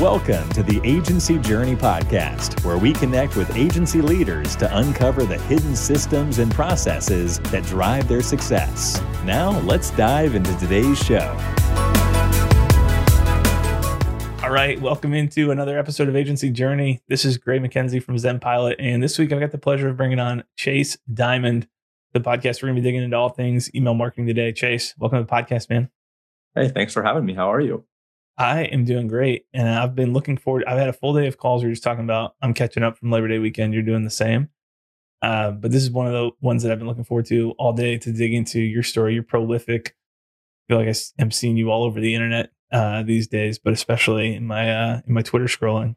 Welcome 0.00 0.48
to 0.50 0.62
the 0.62 0.80
Agency 0.84 1.40
Journey 1.40 1.74
Podcast, 1.74 2.64
where 2.64 2.78
we 2.78 2.92
connect 2.92 3.34
with 3.34 3.56
agency 3.56 4.00
leaders 4.00 4.54
to 4.54 4.78
uncover 4.78 5.24
the 5.24 5.38
hidden 5.38 5.74
systems 5.74 6.38
and 6.38 6.52
processes 6.52 7.40
that 7.40 7.64
drive 7.64 8.06
their 8.06 8.22
success. 8.22 9.02
Now, 9.24 9.58
let's 9.62 9.90
dive 9.90 10.36
into 10.36 10.56
today's 10.58 10.96
show. 11.02 11.36
All 14.40 14.52
right, 14.52 14.80
welcome 14.80 15.14
into 15.14 15.50
another 15.50 15.76
episode 15.76 16.08
of 16.08 16.14
Agency 16.14 16.50
Journey. 16.50 17.02
This 17.08 17.24
is 17.24 17.36
Gray 17.36 17.58
MacKenzie 17.58 18.00
from 18.00 18.14
ZenPilot, 18.14 18.76
and 18.78 19.02
this 19.02 19.18
week 19.18 19.32
I've 19.32 19.40
got 19.40 19.50
the 19.50 19.58
pleasure 19.58 19.88
of 19.88 19.96
bringing 19.96 20.20
on 20.20 20.44
Chase 20.54 20.96
Dimond, 21.12 21.66
the 22.12 22.20
podcast. 22.20 22.62
We're 22.62 22.68
going 22.68 22.76
to 22.76 22.82
be 22.82 22.88
digging 22.88 23.02
into 23.02 23.16
all 23.16 23.30
things 23.30 23.68
email 23.74 23.94
marketing 23.94 24.28
today. 24.28 24.52
Chase, 24.52 24.94
welcome 24.96 25.18
to 25.18 25.24
the 25.24 25.28
podcast, 25.28 25.68
man. 25.68 25.90
Hey, 26.54 26.68
thanks 26.68 26.92
for 26.92 27.02
having 27.02 27.26
me. 27.26 27.34
How 27.34 27.52
are 27.52 27.60
you? 27.60 27.84
I 28.38 28.62
am 28.62 28.84
doing 28.84 29.08
great. 29.08 29.46
And 29.52 29.68
I've 29.68 29.96
been 29.96 30.12
looking 30.12 30.36
forward. 30.36 30.64
I've 30.66 30.78
had 30.78 30.88
a 30.88 30.92
full 30.92 31.12
day 31.12 31.26
of 31.26 31.38
calls. 31.38 31.62
We 31.62 31.68
are 31.68 31.72
just 31.72 31.82
talking 31.82 32.04
about 32.04 32.36
I'm 32.40 32.54
catching 32.54 32.84
up 32.84 32.96
from 32.96 33.10
Labor 33.10 33.28
Day 33.28 33.38
weekend. 33.38 33.74
You're 33.74 33.82
doing 33.82 34.04
the 34.04 34.10
same. 34.10 34.48
Uh, 35.20 35.50
but 35.50 35.72
this 35.72 35.82
is 35.82 35.90
one 35.90 36.06
of 36.06 36.12
the 36.12 36.30
ones 36.40 36.62
that 36.62 36.70
I've 36.70 36.78
been 36.78 36.86
looking 36.86 37.04
forward 37.04 37.26
to 37.26 37.50
all 37.58 37.72
day 37.72 37.98
to 37.98 38.12
dig 38.12 38.32
into 38.32 38.60
your 38.60 38.84
story. 38.84 39.14
You're 39.14 39.24
prolific. 39.24 39.96
I 40.68 40.72
feel 40.72 40.78
like 40.78 40.88
I 40.88 41.22
am 41.22 41.32
seeing 41.32 41.56
you 41.56 41.72
all 41.72 41.82
over 41.82 42.00
the 42.00 42.14
internet 42.14 42.50
uh, 42.70 43.02
these 43.02 43.26
days, 43.26 43.58
but 43.58 43.72
especially 43.72 44.34
in 44.34 44.46
my 44.46 44.72
uh, 44.72 45.00
in 45.06 45.12
my 45.12 45.22
Twitter 45.22 45.46
scrolling. 45.46 45.96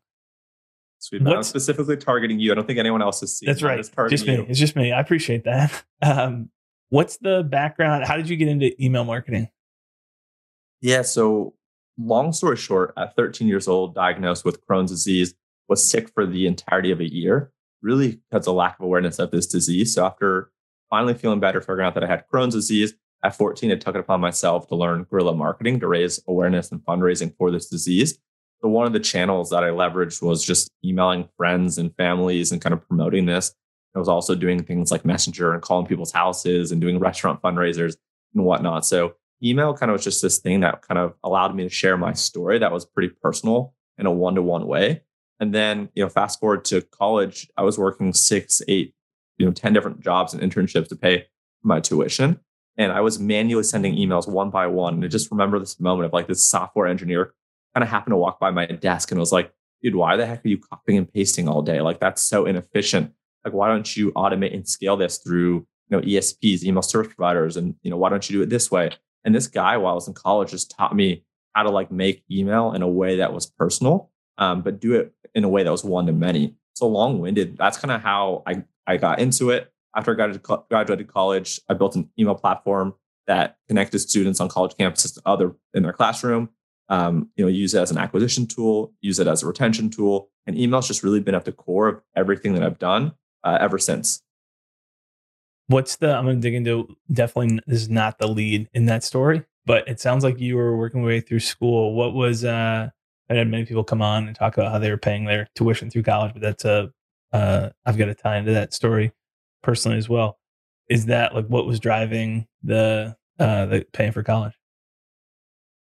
Sweet. 0.98 1.26
I'm 1.28 1.44
specifically 1.44 1.98
targeting 1.98 2.40
you. 2.40 2.52
I 2.52 2.56
don't 2.56 2.66
think 2.66 2.80
anyone 2.80 3.02
else 3.02 3.22
is 3.22 3.38
seeing. 3.38 3.48
That's 3.48 3.64
right. 3.64 3.80
It's 3.80 3.92
Just 4.10 4.26
me. 4.26 4.36
You. 4.36 4.46
It's 4.48 4.60
just 4.60 4.76
me. 4.76 4.92
I 4.92 5.00
appreciate 5.00 5.44
that. 5.46 5.84
Um, 6.04 6.50
what's 6.90 7.18
the 7.18 7.44
background? 7.44 8.06
How 8.06 8.18
did 8.18 8.28
you 8.28 8.36
get 8.36 8.48
into 8.48 8.72
email 8.84 9.04
marketing? 9.04 9.50
Yeah. 10.82 11.04
So 11.04 11.54
long 12.06 12.34
story 12.34 12.58
short, 12.58 12.94
at 12.98 13.16
13 13.16 13.48
years 13.48 13.68
old, 13.68 13.96
diagnosed 13.96 14.46
with 14.46 14.66
Crohn's 14.66 14.92
disease, 14.92 15.34
was 15.68 15.90
sick 15.90 16.10
for 16.10 16.26
the 16.26 16.48
entirety 16.48 16.92
of 16.92 17.00
a 17.00 17.12
year, 17.12 17.52
really 17.82 18.20
because 18.30 18.48
of 18.48 18.56
lack 18.56 18.80
of 18.80 18.86
awareness 18.86 19.20
of 19.20 19.32
this 19.32 19.48
disease. 19.48 19.94
So 19.94 20.06
after 20.06 20.52
finally 20.90 21.14
feeling 21.14 21.40
better, 21.40 21.62
figuring 21.62 21.86
out 21.86 21.94
that 21.96 22.04
I 22.04 22.08
had 22.08 22.26
Crohn's 22.32 22.54
disease, 22.54 22.94
at 23.24 23.36
14, 23.36 23.72
I 23.72 23.76
took 23.76 23.96
it 23.96 24.00
upon 24.00 24.20
myself 24.20 24.68
to 24.68 24.76
learn 24.76 25.04
guerrilla 25.04 25.36
marketing 25.36 25.80
to 25.80 25.88
raise 25.88 26.20
awareness 26.28 26.72
and 26.72 26.82
fundraising 26.82 27.36
for 27.38 27.52
this 27.52 27.68
disease. 27.68 28.18
So 28.62 28.68
one 28.68 28.88
of 28.88 28.94
the 28.94 29.00
channels 29.00 29.50
that 29.52 29.64
I 29.64 29.70
leveraged 29.70 30.22
was 30.22 30.44
just 30.44 30.70
emailing 30.84 31.30
friends 31.38 31.78
and 31.78 31.96
families 31.96 32.52
and 32.52 32.62
kind 32.62 32.74
of 32.74 32.88
promoting 32.88 33.26
this. 33.26 33.54
I 33.96 34.00
was 34.00 34.08
also 34.08 34.36
doing 34.36 34.64
things 34.64 34.92
like 34.92 35.06
Messenger 35.06 35.54
and 35.54 35.62
calling 35.62 35.86
people's 35.86 36.12
houses 36.12 36.72
and 36.72 36.82
doing 36.82 37.00
restaurant 37.00 37.42
fundraisers 37.42 37.96
and 38.34 38.44
whatnot. 38.44 38.86
So 38.86 39.14
email 39.44 39.74
kind 39.74 39.90
of 39.90 39.94
was 39.94 40.04
just 40.04 40.22
this 40.22 40.40
thing 40.40 40.62
that 40.62 40.82
kind 40.82 40.98
of 40.98 41.14
allowed 41.24 41.56
me 41.56 41.64
to 41.64 41.70
share 41.70 41.98
my 41.98 42.14
story 42.14 42.60
that 42.60 42.72
was 42.72 42.86
pretty 42.86 43.14
personal 43.22 43.74
in 43.98 44.06
a 44.06 44.12
one-to-one 44.12 44.68
way. 44.68 45.02
And 45.40 45.54
then, 45.54 45.90
you 45.96 46.04
know, 46.04 46.10
fast 46.10 46.40
forward 46.40 46.66
to 46.66 46.82
college, 46.82 47.50
I 47.58 47.64
was 47.64 47.78
working 47.78 48.14
six, 48.14 48.62
eight, 48.68 48.94
you 49.38 49.46
know, 49.46 49.52
10 49.52 49.74
different 49.74 50.00
jobs 50.02 50.34
and 50.34 50.42
internships 50.42 50.88
to 50.90 50.96
pay 50.96 51.28
my 51.64 51.80
tuition. 51.80 52.40
And 52.78 52.92
I 52.92 53.02
was 53.02 53.20
manually 53.20 53.64
sending 53.64 53.96
emails 53.96 54.30
one 54.30 54.50
by 54.50 54.68
one. 54.68 54.96
And 54.96 55.06
I 55.06 55.08
just 55.08 55.32
remember 55.32 55.60
this 55.60 55.80
moment 55.80 56.06
of 56.06 56.14
like 56.14 56.28
this 56.28 56.48
software 56.48 56.88
engineer 56.88 57.34
kind 57.74 57.84
of 57.84 57.90
happened 57.90 58.14
to 58.14 58.18
walk 58.18 58.40
by 58.40 58.52
my 58.52 58.66
desk 58.68 59.12
and 59.12 59.20
was 59.20 59.32
like, 59.32 59.52
dude, 59.82 59.96
why 59.96 60.16
the 60.16 60.26
heck 60.26 60.46
are 60.46 60.50
you 60.50 60.60
copying 60.60 60.98
and 60.98 61.12
pasting 61.12 61.48
all 61.48 61.62
day? 61.62 61.82
Like 61.82 62.00
that's 62.00 62.22
so 62.22 62.46
inefficient. 62.46 63.14
Like, 63.44 63.54
why 63.54 63.68
don't 63.68 63.98
you 63.98 64.12
automate 64.12 64.54
and 64.54 64.68
scale 64.68 64.96
this 64.96 65.18
through, 65.18 65.66
you 65.90 65.98
know, 65.98 66.02
ESPs, 66.02 66.64
email 66.64 66.84
service 66.84 67.14
providers? 67.14 67.58
And, 67.58 67.76
you 67.82 67.90
know, 67.90 67.98
why 67.98 68.10
don't 68.10 68.30
you 68.30 68.38
do 68.38 68.44
it 68.44 68.50
this 68.50 68.70
way? 68.70 68.92
And 69.24 69.36
this 69.36 69.48
guy, 69.48 69.78
while 69.78 69.92
I 69.92 69.96
was 69.96 70.08
in 70.08 70.14
college, 70.14 70.52
just 70.52 70.72
taught 70.72 70.96
me 70.96 71.24
how 71.54 71.64
to 71.64 71.70
like 71.70 71.92
make 71.92 72.24
email 72.32 72.72
in 72.74 72.82
a 72.82 72.88
way 72.88 73.18
that 73.18 73.34
was 73.34 73.46
personal, 73.46 74.12
um, 74.38 74.62
but 74.62 74.80
do 74.80 74.94
it 74.94 75.14
in 75.36 75.44
a 75.44 75.50
way 75.50 75.64
that 75.64 75.72
was 75.72 75.84
one 75.84 76.06
to 76.08 76.14
many. 76.14 76.56
So 76.76 76.88
long 76.88 77.20
winded. 77.20 77.58
That's 77.58 77.78
kind 77.78 77.92
of 77.92 78.02
how 78.02 78.44
I, 78.46 78.64
I 78.88 78.98
got 78.98 79.20
into 79.20 79.50
it. 79.50 79.72
After 79.96 80.12
I 80.12 80.64
graduated 80.70 81.08
college, 81.08 81.60
I 81.70 81.74
built 81.74 81.96
an 81.96 82.10
email 82.18 82.36
platform 82.36 82.96
that 83.28 83.58
connected 83.68 84.00
students 84.00 84.40
on 84.40 84.50
college 84.50 84.74
campuses 84.80 85.14
to 85.16 85.22
other 85.26 85.54
in 85.74 85.84
their 85.84 85.94
classroom. 85.94 86.50
Um, 86.90 87.30
you 87.36 87.46
know, 87.46 87.50
use 87.50 87.74
it 87.74 87.80
as 87.80 87.92
an 87.92 87.98
acquisition 87.98 88.48
tool, 88.48 88.94
use 89.02 89.20
it 89.20 89.28
as 89.28 89.44
a 89.44 89.48
retention 89.48 89.90
tool, 89.90 90.30
and 90.46 90.58
email's 90.58 90.88
just 90.88 91.04
really 91.04 91.22
been 91.22 91.36
at 91.36 91.46
the 91.46 91.52
core 91.52 91.88
of 91.88 92.02
everything 92.16 92.54
that 92.56 92.64
I've 92.64 92.80
done 92.80 93.14
uh, 93.44 93.58
ever 93.62 93.78
since. 93.78 94.22
What's 95.72 95.96
the? 95.96 96.16
I'm 96.16 96.26
to 96.26 96.36
dig 96.36 96.54
into. 96.54 96.96
Definitely, 97.12 97.60
is 97.68 97.90
not 97.90 98.20
the 98.20 98.28
lead 98.28 98.70
in 98.74 98.88
that 98.88 99.04
story, 99.04 99.44
but 99.66 99.88
it 99.88 100.00
sounds 100.00 100.24
like 100.24 100.40
you 100.40 100.58
were 100.58 100.76
working 100.76 101.00
your 101.02 101.08
way 101.08 101.22
through 101.22 101.40
school. 101.40 101.94
What 101.94 102.14
was? 102.14 102.44
uh 102.44 102.90
I 103.30 103.34
had 103.36 103.48
many 103.48 103.66
people 103.66 103.86
come 103.86 104.02
on 104.02 104.28
and 104.28 104.36
talk 104.36 104.58
about 104.58 104.74
how 104.74 104.80
they 104.80 104.90
were 104.90 104.98
paying 104.98 105.24
their 105.24 105.48
tuition 105.56 105.90
through 105.90 106.04
college, 106.04 106.34
but 106.34 106.42
that's 106.42 106.66
a. 106.66 106.92
Uh, 107.32 107.70
I've 107.86 107.98
got 107.98 108.08
to 108.08 108.14
tie 108.14 108.38
into 108.38 108.52
that 108.52 108.74
story 108.74 109.14
personally 109.64 109.98
as 109.98 110.10
well. 110.10 110.38
Is 110.90 111.06
that 111.06 111.34
like 111.34 111.48
what 111.48 111.66
was 111.66 111.80
driving 111.80 112.48
the 112.62 113.16
uh 113.40 113.66
the 113.68 113.86
paying 113.94 114.12
for 114.12 114.24
college? 114.24 114.54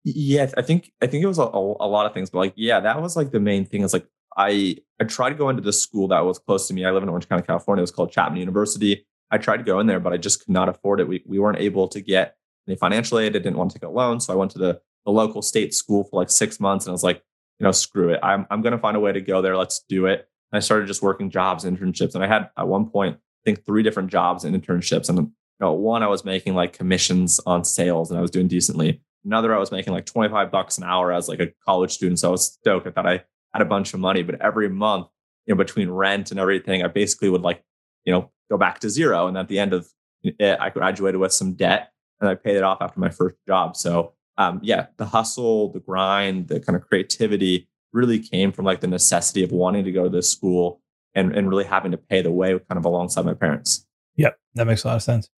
Yes, 0.02 0.52
I 0.56 0.62
think 0.62 0.90
I 1.00 1.06
think 1.06 1.22
it 1.22 1.28
was 1.28 1.38
a, 1.38 1.42
a, 1.42 1.88
lot 1.88 2.06
of 2.06 2.14
things, 2.14 2.30
but 2.30 2.38
like 2.38 2.54
yeah, 2.56 2.80
that 2.80 3.00
was 3.00 3.16
like 3.16 3.30
the 3.30 3.40
main 3.40 3.64
thing. 3.64 3.82
Is 3.82 3.92
like 3.92 4.08
I 4.36 4.78
I 5.00 5.04
tried 5.04 5.30
to 5.30 5.36
go 5.36 5.48
into 5.48 5.62
the 5.62 5.72
school 5.72 6.08
that 6.08 6.24
was 6.24 6.40
close 6.40 6.66
to 6.66 6.74
me. 6.74 6.84
I 6.84 6.90
live 6.90 7.04
in 7.04 7.08
Orange 7.08 7.28
County, 7.28 7.44
California. 7.44 7.80
It 7.80 7.84
was 7.84 7.92
called 7.92 8.10
Chapman 8.10 8.40
University. 8.40 9.06
I 9.30 9.38
tried 9.38 9.58
to 9.58 9.64
go 9.64 9.80
in 9.80 9.86
there, 9.86 10.00
but 10.00 10.12
I 10.12 10.16
just 10.16 10.40
could 10.40 10.52
not 10.52 10.68
afford 10.68 11.00
it. 11.00 11.08
We 11.08 11.22
we 11.26 11.38
weren't 11.38 11.58
able 11.60 11.88
to 11.88 12.00
get 12.00 12.36
any 12.68 12.76
financial 12.76 13.18
aid. 13.18 13.36
I 13.36 13.38
didn't 13.38 13.56
want 13.56 13.70
to 13.72 13.78
take 13.78 13.88
a 13.88 13.92
loan, 13.92 14.20
so 14.20 14.32
I 14.32 14.36
went 14.36 14.50
to 14.52 14.58
the 14.58 14.80
the 15.04 15.12
local 15.12 15.42
state 15.42 15.74
school 15.74 16.04
for 16.04 16.20
like 16.20 16.30
six 16.30 16.60
months, 16.60 16.84
and 16.86 16.90
I 16.90 16.92
was 16.92 17.04
like, 17.04 17.22
you 17.58 17.64
know, 17.64 17.72
screw 17.72 18.10
it. 18.10 18.20
I'm 18.22 18.46
I'm 18.50 18.62
gonna 18.62 18.78
find 18.78 18.96
a 18.96 19.00
way 19.00 19.12
to 19.12 19.20
go 19.20 19.42
there. 19.42 19.56
Let's 19.56 19.84
do 19.88 20.06
it. 20.06 20.28
And 20.52 20.58
I 20.58 20.60
started 20.60 20.86
just 20.86 21.02
working 21.02 21.30
jobs, 21.30 21.64
internships, 21.64 22.14
and 22.14 22.22
I 22.22 22.28
had 22.28 22.50
at 22.56 22.68
one 22.68 22.88
point 22.88 23.16
I 23.16 23.42
think 23.44 23.64
three 23.64 23.82
different 23.82 24.10
jobs 24.10 24.44
and 24.44 24.60
internships. 24.60 25.08
And 25.08 25.18
you 25.18 25.32
know, 25.60 25.72
one 25.72 26.02
I 26.02 26.08
was 26.08 26.24
making 26.24 26.54
like 26.54 26.72
commissions 26.72 27.40
on 27.46 27.64
sales 27.64 28.10
and 28.10 28.18
I 28.18 28.22
was 28.22 28.30
doing 28.30 28.48
decently. 28.48 29.00
Another 29.24 29.54
I 29.54 29.58
was 29.58 29.72
making 29.72 29.92
like 29.92 30.06
25 30.06 30.52
bucks 30.52 30.78
an 30.78 30.84
hour 30.84 31.12
as 31.12 31.28
like 31.28 31.40
a 31.40 31.52
college 31.64 31.92
student. 31.92 32.18
So 32.20 32.28
I 32.28 32.30
was 32.30 32.44
stoked. 32.44 32.86
I 32.86 32.90
thought 32.90 33.06
I 33.06 33.24
had 33.52 33.62
a 33.62 33.64
bunch 33.64 33.94
of 33.94 34.00
money, 34.00 34.22
but 34.22 34.40
every 34.40 34.68
month, 34.68 35.08
you 35.46 35.54
know, 35.54 35.58
between 35.58 35.90
rent 35.90 36.30
and 36.30 36.38
everything, 36.38 36.82
I 36.82 36.88
basically 36.88 37.30
would 37.30 37.42
like, 37.42 37.64
you 38.04 38.12
know, 38.12 38.30
go 38.50 38.56
back 38.56 38.80
to 38.80 38.90
zero. 38.90 39.26
And 39.26 39.36
at 39.36 39.48
the 39.48 39.58
end 39.58 39.72
of 39.72 39.88
it, 40.22 40.58
I 40.60 40.70
graduated 40.70 41.20
with 41.20 41.32
some 41.32 41.54
debt 41.54 41.92
and 42.20 42.28
I 42.28 42.34
paid 42.34 42.56
it 42.56 42.62
off 42.62 42.78
after 42.80 43.00
my 43.00 43.10
first 43.10 43.36
job. 43.46 43.76
So 43.76 44.14
um, 44.38 44.60
yeah, 44.62 44.86
the 44.96 45.06
hustle, 45.06 45.72
the 45.72 45.80
grind, 45.80 46.48
the 46.48 46.60
kind 46.60 46.76
of 46.76 46.86
creativity 46.86 47.68
really 47.92 48.18
came 48.18 48.52
from 48.52 48.64
like 48.64 48.80
the 48.80 48.86
necessity 48.86 49.42
of 49.42 49.52
wanting 49.52 49.84
to 49.84 49.92
go 49.92 50.04
to 50.04 50.10
this 50.10 50.30
school 50.30 50.80
and, 51.14 51.34
and 51.34 51.48
really 51.48 51.64
having 51.64 51.90
to 51.92 51.96
pay 51.96 52.20
the 52.20 52.30
way 52.30 52.50
kind 52.50 52.78
of 52.78 52.84
alongside 52.84 53.24
my 53.24 53.34
parents. 53.34 53.86
Yep, 54.16 54.38
that 54.54 54.66
makes 54.66 54.84
a 54.84 54.88
lot 54.88 54.96
of 54.96 55.02
sense. 55.02 55.30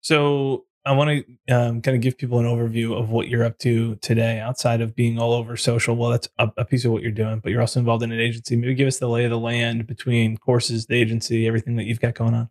So 0.00 0.64
I 0.88 0.92
want 0.92 1.10
to 1.10 1.54
um, 1.54 1.82
kind 1.82 1.96
of 1.96 2.00
give 2.00 2.16
people 2.16 2.38
an 2.38 2.46
overview 2.46 2.98
of 2.98 3.10
what 3.10 3.28
you're 3.28 3.44
up 3.44 3.58
to 3.58 3.96
today 3.96 4.40
outside 4.40 4.80
of 4.80 4.96
being 4.96 5.18
all 5.18 5.34
over 5.34 5.54
social. 5.54 5.94
Well, 5.94 6.08
that's 6.08 6.28
a, 6.38 6.50
a, 6.56 6.64
piece 6.64 6.86
of 6.86 6.92
what 6.92 7.02
you're 7.02 7.12
doing, 7.12 7.40
but 7.40 7.52
you're 7.52 7.60
also 7.60 7.78
involved 7.78 8.02
in 8.02 8.10
an 8.10 8.18
agency. 8.18 8.56
Maybe 8.56 8.74
give 8.74 8.88
us 8.88 8.98
the 8.98 9.06
lay 9.06 9.24
of 9.24 9.30
the 9.30 9.38
land 9.38 9.86
between 9.86 10.38
courses, 10.38 10.86
the 10.86 10.94
agency, 10.94 11.46
everything 11.46 11.76
that 11.76 11.84
you've 11.84 12.00
got 12.00 12.14
going 12.14 12.32
on. 12.32 12.48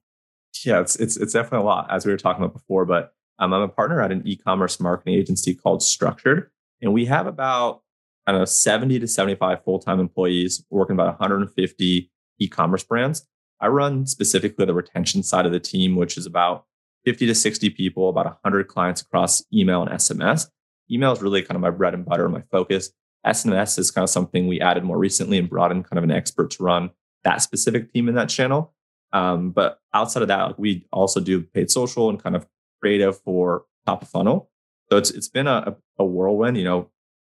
Yeah, 0.63 0.81
it's 0.81 0.95
it's, 0.97 1.17
it's 1.17 1.33
definitely 1.33 1.63
a 1.63 1.67
lot, 1.67 1.87
as 1.89 2.05
we 2.05 2.11
were 2.11 2.17
talking 2.17 2.43
about 2.43 2.53
before. 2.53 2.85
But 2.85 3.11
um, 3.39 3.53
I'm 3.53 3.63
a 3.63 3.67
partner 3.67 4.01
at 4.01 4.11
an 4.11 4.21
e-commerce 4.23 4.79
marketing 4.79 5.15
agency 5.15 5.55
called 5.55 5.81
Structured, 5.81 6.51
and 6.79 6.93
we 6.93 7.05
have 7.05 7.25
about 7.25 7.81
I 8.27 8.33
don't 8.33 8.41
know 8.41 8.45
70 8.45 8.99
to 8.99 9.07
75 9.07 9.63
full-time 9.63 9.99
employees 9.99 10.63
working 10.69 10.95
about 10.95 11.19
150 11.19 12.11
e-commerce 12.39 12.83
brands. 12.83 13.25
I 13.59 13.69
run 13.69 14.05
specifically 14.05 14.65
the 14.65 14.75
retention 14.75 15.23
side 15.23 15.47
of 15.47 15.51
the 15.51 15.59
team, 15.59 15.95
which 15.95 16.17
is 16.17 16.27
about 16.27 16.66
50 17.07 17.25
to 17.27 17.33
60 17.33 17.69
people, 17.69 18.09
about 18.09 18.25
100 18.25 18.67
clients 18.67 18.99
across 18.99 19.41
email 19.53 19.81
and 19.81 19.91
SMS. 19.91 20.49
Email 20.91 21.13
is 21.13 21.21
really 21.21 21.41
kind 21.41 21.55
of 21.55 21.61
my 21.61 21.69
bread 21.69 21.93
and 21.93 22.05
butter, 22.05 22.27
my 22.27 22.43
focus. 22.51 22.91
SMS 23.25 23.79
is 23.79 23.91
kind 23.91 24.03
of 24.03 24.09
something 24.09 24.45
we 24.45 24.59
added 24.59 24.83
more 24.83 24.97
recently 24.97 25.37
and 25.37 25.49
brought 25.49 25.71
in 25.71 25.83
kind 25.83 25.97
of 25.97 26.03
an 26.03 26.11
expert 26.11 26.51
to 26.51 26.63
run 26.63 26.89
that 27.23 27.41
specific 27.41 27.93
team 27.93 28.09
in 28.09 28.15
that 28.15 28.27
channel. 28.27 28.73
Um, 29.13 29.51
but 29.51 29.79
outside 29.93 30.21
of 30.21 30.27
that, 30.27 30.59
we 30.59 30.85
also 30.91 31.21
do 31.21 31.43
paid 31.43 31.71
social 31.71 32.09
and 32.09 32.21
kind 32.21 32.35
of 32.35 32.45
creative 32.81 33.21
for 33.21 33.63
top 33.85 34.01
of 34.01 34.09
funnel. 34.09 34.49
So 34.91 34.97
it's 34.97 35.09
it's 35.09 35.29
been 35.29 35.47
a, 35.47 35.77
a 35.97 36.03
whirlwind. 36.03 36.57
You 36.57 36.65
know, 36.65 36.91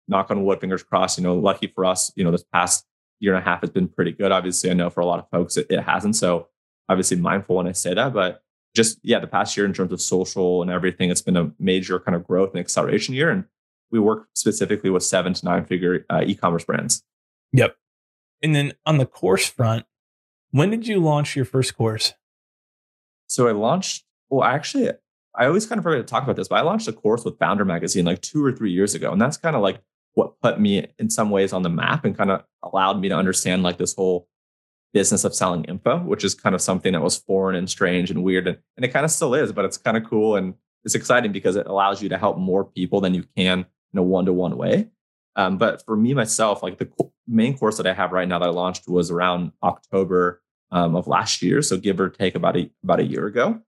knock 0.10 0.32
on 0.32 0.44
wood, 0.44 0.60
fingers 0.60 0.84
crossed. 0.84 1.18
You 1.18 1.24
know, 1.24 1.36
lucky 1.36 1.68
for 1.68 1.86
us, 1.86 2.12
you 2.18 2.26
know, 2.26 2.32
this 2.32 2.44
past 2.54 2.86
year 3.22 3.34
and 3.34 3.42
a 3.42 3.50
half 3.50 3.62
has 3.62 3.70
been 3.70 3.88
pretty 3.88 4.12
good. 4.12 4.34
Obviously, 4.34 4.70
I 4.70 4.74
know 4.74 4.90
for 4.90 5.00
a 5.00 5.06
lot 5.06 5.20
of 5.20 5.30
folks 5.30 5.56
it, 5.56 5.68
it 5.70 5.82
hasn't. 5.82 6.18
So 6.18 6.50
obviously 6.90 7.16
mindful 7.16 7.56
when 7.56 7.68
I 7.68 7.72
say 7.72 7.94
that, 7.94 8.14
but 8.14 8.44
just 8.74 9.00
yeah, 9.04 9.20
the 9.20 9.28
past 9.28 9.56
year 9.58 9.66
in 9.66 9.74
terms 9.74 9.92
of 9.92 10.02
social 10.02 10.62
and 10.62 10.72
everything, 10.72 11.10
it's 11.10 11.22
been 11.22 11.38
a 11.38 11.52
major 11.60 12.00
kind 12.00 12.16
of 12.16 12.26
growth 12.26 12.52
and 12.52 12.60
acceleration 12.60 13.14
year. 13.14 13.30
And 13.30 13.46
we 13.92 14.00
work 14.00 14.28
specifically 14.34 14.90
with 14.90 15.04
seven 15.04 15.34
to 15.34 15.46
nine 15.46 15.66
figure 15.66 16.06
uh, 16.10 16.24
e-commerce 16.26 16.64
brands. 16.64 17.04
Yep. 17.54 17.76
And 18.42 18.56
then 18.56 18.74
on 18.86 18.98
the 18.98 19.06
course 19.06 19.48
front, 19.48 19.86
when 20.52 20.70
did 20.70 20.88
you 20.88 21.00
launch 21.00 21.36
your 21.36 21.46
first 21.46 21.76
course? 21.76 22.14
So 23.28 23.48
I 23.48 23.52
launched. 23.52 24.04
Well, 24.30 24.44
actually, 24.44 24.90
I 25.36 25.46
always 25.46 25.66
kind 25.66 25.80
of 25.80 25.84
forget 25.84 26.06
to 26.06 26.10
talk 26.10 26.24
about 26.24 26.36
this, 26.36 26.48
but 26.48 26.56
I 26.56 26.62
launched 26.62 26.88
a 26.88 26.94
course 26.94 27.24
with 27.24 27.38
Foundr 27.40 27.66
Magazine 27.66 28.06
like 28.06 28.22
two 28.22 28.44
or 28.44 28.52
three 28.52 28.72
years 28.72 28.96
ago, 28.96 29.12
and 29.12 29.22
that's 29.22 29.38
kind 29.38 29.56
of 29.56 29.62
like 29.62 29.82
what 30.14 30.40
put 30.42 30.60
me 30.60 30.88
in 31.00 31.10
some 31.10 31.30
ways 31.30 31.54
on 31.54 31.62
the 31.62 31.70
map 31.70 32.04
and 32.04 32.18
kind 32.18 32.32
of 32.32 32.44
allowed 32.64 33.00
me 33.00 33.10
to 33.10 33.16
understand 33.16 33.64
like 33.64 33.78
this 33.78 33.96
whole 33.96 34.28
business 34.94 35.24
of 35.24 35.34
selling 35.34 35.64
info, 35.66 36.00
which 36.00 36.24
is 36.24 36.34
kind 36.34 36.56
of 36.56 36.62
something 36.62 36.94
that 36.94 37.02
was 37.02 37.18
foreign 37.18 37.56
and 37.56 37.70
strange 37.70 38.12
and 38.12 38.24
weird. 38.24 38.48
And, 38.48 38.58
and 38.76 38.86
it 38.86 38.90
kind 38.90 39.06
of 39.06 39.12
still 39.12 39.34
is, 39.34 39.52
but 39.52 39.66
it's 39.66 39.78
kind 39.78 39.98
of 39.98 40.04
cool 40.04 40.36
and 40.36 40.54
it's 40.84 40.96
exciting 40.96 41.32
because 41.32 41.56
it 41.56 41.68
allows 41.68 42.02
you 42.02 42.10
to 42.10 42.18
help 42.18 42.38
more 42.38 42.66
people 42.66 43.02
than 43.02 43.14
you 43.14 43.24
can 43.38 43.66
in 43.94 44.00
a 44.00 44.04
one 44.04 44.26
to 44.26 44.34
one 44.34 44.58
way. 44.58 44.90
Um, 45.36 45.58
but 45.58 45.84
for 45.86 45.96
me 45.96 46.14
myself, 46.14 46.62
like 46.62 46.78
the 46.78 46.88
co- 46.88 47.14
main 47.28 47.58
course 47.58 47.78
that 47.78 47.88
I 47.88 47.94
have 47.94 48.12
right 48.12 48.28
now 48.28 48.40
that 48.40 48.50
I 48.50 48.52
launched 48.52 48.88
was 48.88 49.12
around 49.12 49.52
October 49.64 50.42
um, 50.72 50.96
of 50.96 51.08
last 51.08 51.42
year, 51.42 51.62
so 51.62 51.78
give 51.78 52.00
or 52.00 52.10
take 52.10 52.36
about 52.36 52.58
a 52.58 52.70
about 52.84 53.00
a 53.00 53.06
year 53.06 53.26
ago, 53.28 53.62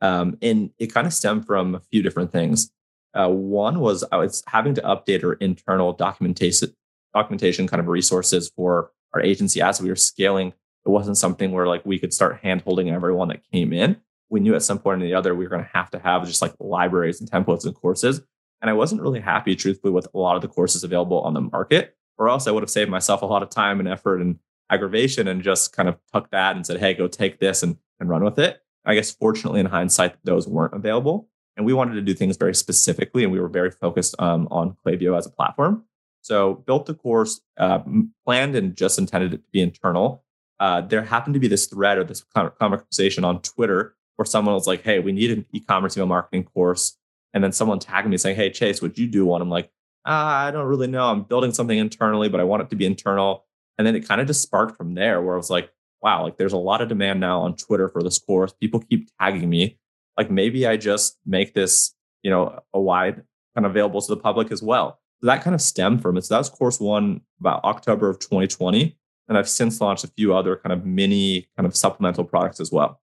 um, 0.00 0.38
and 0.42 0.70
it 0.78 0.92
kind 0.92 1.06
of 1.06 1.12
stemmed 1.12 1.46
from 1.46 1.74
a 1.74 1.80
few 1.80 2.02
different 2.02 2.32
things. 2.32 2.70
Uh, 3.14 3.28
one 3.28 3.80
was 3.80 4.04
I 4.12 4.16
was 4.16 4.42
having 4.46 4.74
to 4.74 4.82
update 4.82 5.24
our 5.24 5.34
internal 5.34 5.92
documentation 5.92 6.74
documentation 7.14 7.66
kind 7.66 7.80
of 7.80 7.88
resources 7.88 8.50
for 8.54 8.92
our 9.14 9.20
agency 9.20 9.60
as 9.60 9.80
we 9.80 9.88
were 9.88 9.96
scaling. 9.96 10.52
It 10.84 10.90
wasn't 10.90 11.18
something 11.18 11.52
where 11.52 11.66
like 11.66 11.84
we 11.84 11.98
could 11.98 12.14
start 12.14 12.40
hand 12.42 12.62
holding 12.62 12.90
everyone 12.90 13.28
that 13.28 13.48
came 13.50 13.72
in. 13.72 14.00
We 14.28 14.40
knew 14.40 14.54
at 14.54 14.62
some 14.62 14.78
point 14.78 15.02
or 15.02 15.06
the 15.06 15.14
other 15.14 15.34
we 15.34 15.44
were 15.44 15.50
going 15.50 15.64
to 15.64 15.70
have 15.72 15.90
to 15.90 15.98
have 15.98 16.26
just 16.26 16.42
like 16.42 16.54
libraries 16.60 17.20
and 17.20 17.30
templates 17.30 17.64
and 17.64 17.74
courses. 17.74 18.22
And 18.60 18.70
I 18.70 18.74
wasn't 18.74 19.02
really 19.02 19.20
happy, 19.20 19.56
truthfully, 19.56 19.92
with 19.92 20.06
a 20.14 20.18
lot 20.18 20.36
of 20.36 20.42
the 20.42 20.48
courses 20.48 20.84
available 20.84 21.20
on 21.20 21.34
the 21.34 21.40
market, 21.40 21.96
or 22.18 22.28
else 22.28 22.46
I 22.46 22.50
would 22.50 22.62
have 22.62 22.70
saved 22.70 22.90
myself 22.90 23.22
a 23.22 23.26
lot 23.26 23.42
of 23.42 23.50
time 23.50 23.80
and 23.80 23.88
effort 23.88 24.20
and 24.20 24.38
aggravation 24.70 25.26
and 25.26 25.42
just 25.42 25.72
kind 25.74 25.88
of 25.88 25.98
tucked 26.12 26.30
that 26.30 26.56
and 26.56 26.66
said, 26.66 26.78
hey, 26.78 26.94
go 26.94 27.08
take 27.08 27.40
this 27.40 27.62
and, 27.62 27.76
and 27.98 28.08
run 28.08 28.22
with 28.22 28.38
it. 28.38 28.62
I 28.84 28.94
guess 28.94 29.10
fortunately 29.10 29.60
in 29.60 29.66
hindsight, 29.66 30.16
those 30.24 30.46
weren't 30.46 30.74
available. 30.74 31.28
And 31.56 31.66
we 31.66 31.72
wanted 31.72 31.94
to 31.94 32.02
do 32.02 32.14
things 32.14 32.36
very 32.36 32.54
specifically, 32.54 33.24
and 33.24 33.32
we 33.32 33.40
were 33.40 33.48
very 33.48 33.70
focused 33.70 34.14
um, 34.18 34.46
on 34.50 34.76
Klaviyo 34.84 35.18
as 35.18 35.26
a 35.26 35.30
platform. 35.30 35.84
So 36.22 36.54
built 36.66 36.86
the 36.86 36.94
course, 36.94 37.40
uh, 37.58 37.80
planned 38.24 38.54
and 38.54 38.76
just 38.76 38.98
intended 38.98 39.34
it 39.34 39.38
to 39.38 39.50
be 39.52 39.60
internal. 39.60 40.22
Uh, 40.60 40.82
there 40.82 41.02
happened 41.02 41.34
to 41.34 41.40
be 41.40 41.48
this 41.48 41.66
thread 41.66 41.98
or 41.98 42.04
this 42.04 42.22
conversation 42.60 43.24
on 43.24 43.40
Twitter 43.40 43.96
where 44.16 44.26
someone 44.26 44.54
was 44.54 44.66
like, 44.66 44.82
"Hey, 44.82 44.98
we 44.98 45.10
need 45.10 45.30
an 45.30 45.46
e-commerce 45.52 45.96
email 45.96 46.06
marketing 46.06 46.44
course," 46.44 46.98
and 47.32 47.42
then 47.42 47.50
someone 47.52 47.78
tagged 47.78 48.08
me 48.08 48.18
saying, 48.18 48.36
"Hey, 48.36 48.50
Chase, 48.50 48.82
would 48.82 48.98
you 48.98 49.06
do 49.06 49.24
one?" 49.24 49.40
I'm 49.40 49.48
like, 49.48 49.70
ah, 50.04 50.44
"I 50.46 50.50
don't 50.50 50.66
really 50.66 50.86
know. 50.86 51.06
I'm 51.08 51.22
building 51.22 51.52
something 51.52 51.78
internally, 51.78 52.28
but 52.28 52.40
I 52.40 52.44
want 52.44 52.62
it 52.62 52.70
to 52.70 52.76
be 52.76 52.84
internal." 52.84 53.46
And 53.78 53.86
then 53.86 53.96
it 53.96 54.06
kind 54.06 54.20
of 54.20 54.26
just 54.26 54.42
sparked 54.42 54.76
from 54.76 54.94
there, 54.94 55.22
where 55.22 55.34
I 55.34 55.38
was 55.38 55.48
like, 55.48 55.72
"Wow, 56.02 56.24
like 56.24 56.36
there's 56.36 56.52
a 56.52 56.58
lot 56.58 56.82
of 56.82 56.88
demand 56.88 57.20
now 57.20 57.40
on 57.40 57.56
Twitter 57.56 57.88
for 57.88 58.02
this 58.02 58.18
course. 58.18 58.52
People 58.52 58.80
keep 58.80 59.08
tagging 59.18 59.48
me. 59.48 59.78
Like 60.18 60.30
maybe 60.30 60.66
I 60.66 60.76
just 60.76 61.18
make 61.24 61.54
this, 61.54 61.94
you 62.22 62.30
know, 62.30 62.60
a 62.74 62.80
wide 62.80 63.22
kind 63.54 63.64
of 63.64 63.72
available 63.72 64.02
to 64.02 64.14
the 64.14 64.20
public 64.20 64.52
as 64.52 64.62
well." 64.62 65.00
So 65.22 65.26
that 65.26 65.42
kind 65.42 65.54
of 65.54 65.62
stemmed 65.62 66.02
from 66.02 66.18
it. 66.18 66.24
So 66.26 66.34
that 66.34 66.38
was 66.38 66.50
course 66.50 66.80
one 66.80 67.22
about 67.40 67.64
October 67.64 68.10
of 68.10 68.18
2020. 68.18 68.98
And 69.30 69.38
I've 69.38 69.48
since 69.48 69.80
launched 69.80 70.04
a 70.04 70.08
few 70.08 70.34
other 70.34 70.56
kind 70.56 70.72
of 70.72 70.84
mini 70.84 71.48
kind 71.56 71.66
of 71.66 71.74
supplemental 71.74 72.24
products 72.24 72.60
as 72.60 72.70
well. 72.70 73.00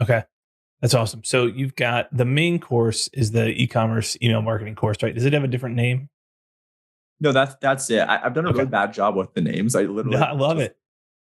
Okay. 0.00 0.22
That's 0.82 0.94
awesome. 0.94 1.24
So 1.24 1.46
you've 1.46 1.76
got 1.76 2.14
the 2.16 2.24
main 2.24 2.58
course 2.58 3.08
is 3.12 3.30
the 3.30 3.48
e-commerce 3.48 4.16
email 4.22 4.42
marketing 4.42 4.74
course, 4.74 4.98
right? 5.02 5.14
Does 5.14 5.24
it 5.24 5.32
have 5.32 5.44
a 5.44 5.48
different 5.48 5.76
name? 5.76 6.08
No, 7.20 7.32
that's 7.32 7.54
that's 7.60 7.88
it. 7.88 8.00
I, 8.00 8.18
have 8.18 8.34
done 8.34 8.46
a 8.46 8.48
okay. 8.50 8.58
really 8.58 8.70
bad 8.70 8.92
job 8.92 9.16
with 9.16 9.32
the 9.32 9.40
names. 9.40 9.74
I 9.74 9.82
literally 9.82 10.16
I 10.18 10.32
love 10.32 10.58
just, 10.58 10.70
it. 10.70 10.76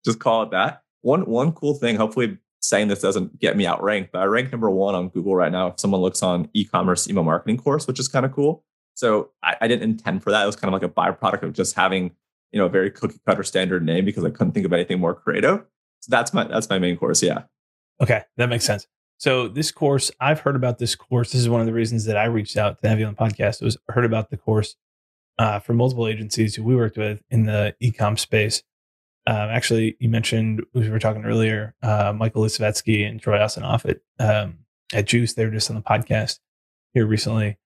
Just 0.04 0.18
call 0.18 0.42
it 0.42 0.50
that. 0.50 0.82
One 1.02 1.26
one 1.26 1.52
cool 1.52 1.74
thing. 1.74 1.96
Hopefully, 1.96 2.38
saying 2.62 2.88
this 2.88 3.02
doesn't 3.02 3.38
get 3.38 3.56
me 3.56 3.66
outranked, 3.66 4.10
but 4.10 4.22
I 4.22 4.24
rank 4.24 4.50
number 4.50 4.70
one 4.70 4.94
on 4.94 5.10
Google 5.10 5.36
right 5.36 5.52
now. 5.52 5.68
If 5.68 5.80
someone 5.80 6.00
looks 6.00 6.22
on 6.22 6.48
e-commerce 6.54 7.08
email 7.08 7.22
marketing 7.22 7.58
course, 7.58 7.86
which 7.86 8.00
is 8.00 8.08
kind 8.08 8.24
of 8.24 8.32
cool. 8.32 8.64
So 8.94 9.30
I, 9.42 9.56
I 9.60 9.68
didn't 9.68 9.82
intend 9.82 10.22
for 10.22 10.30
that. 10.30 10.42
It 10.42 10.46
was 10.46 10.56
kind 10.56 10.74
of 10.74 10.80
like 10.80 10.88
a 10.88 10.92
byproduct 10.92 11.42
of 11.42 11.52
just 11.52 11.74
having 11.74 12.12
you 12.54 12.60
know 12.60 12.66
a 12.66 12.70
very 12.70 12.90
cookie 12.90 13.18
cutter 13.26 13.42
standard 13.42 13.84
name 13.84 14.04
because 14.04 14.24
I 14.24 14.30
couldn't 14.30 14.52
think 14.52 14.64
of 14.64 14.72
anything 14.72 15.00
more 15.00 15.12
creative. 15.12 15.64
So 16.00 16.08
that's 16.08 16.32
my 16.32 16.44
that's 16.44 16.70
my 16.70 16.78
main 16.78 16.96
course. 16.96 17.20
Yeah. 17.20 17.42
Okay, 18.00 18.22
that 18.36 18.48
makes 18.48 18.64
sense. 18.64 18.86
So 19.18 19.48
this 19.48 19.72
course, 19.72 20.10
I've 20.20 20.40
heard 20.40 20.54
about 20.54 20.78
this 20.78 20.94
course. 20.94 21.32
This 21.32 21.40
is 21.40 21.48
one 21.48 21.60
of 21.60 21.66
the 21.66 21.72
reasons 21.72 22.04
that 22.04 22.16
I 22.16 22.26
reached 22.26 22.56
out 22.56 22.80
to 22.80 22.88
have 22.88 23.00
you 23.00 23.06
on 23.06 23.14
the 23.14 23.20
podcast. 23.20 23.60
Was 23.60 23.76
heard 23.88 24.04
about 24.04 24.30
the 24.30 24.36
course 24.36 24.76
uh, 25.38 25.58
from 25.58 25.76
multiple 25.78 26.06
agencies 26.06 26.54
who 26.54 26.62
we 26.62 26.76
worked 26.76 26.96
with 26.96 27.22
in 27.28 27.44
the 27.44 27.74
ecom 27.82 28.16
space. 28.18 28.62
Um, 29.26 29.36
actually, 29.36 29.96
you 29.98 30.08
mentioned 30.08 30.62
we 30.74 30.88
were 30.88 31.00
talking 31.00 31.24
earlier, 31.24 31.74
uh, 31.82 32.12
Michael 32.14 32.44
Lisovetsky 32.44 33.08
and 33.08 33.20
Troy 33.20 33.38
Osinoff 33.38 33.84
at 33.90 33.98
um, 34.24 34.58
at 34.92 35.06
Juice. 35.06 35.34
They 35.34 35.44
were 35.44 35.50
just 35.50 35.70
on 35.70 35.76
the 35.76 35.82
podcast 35.82 36.38
here 36.92 37.06
recently 37.06 37.58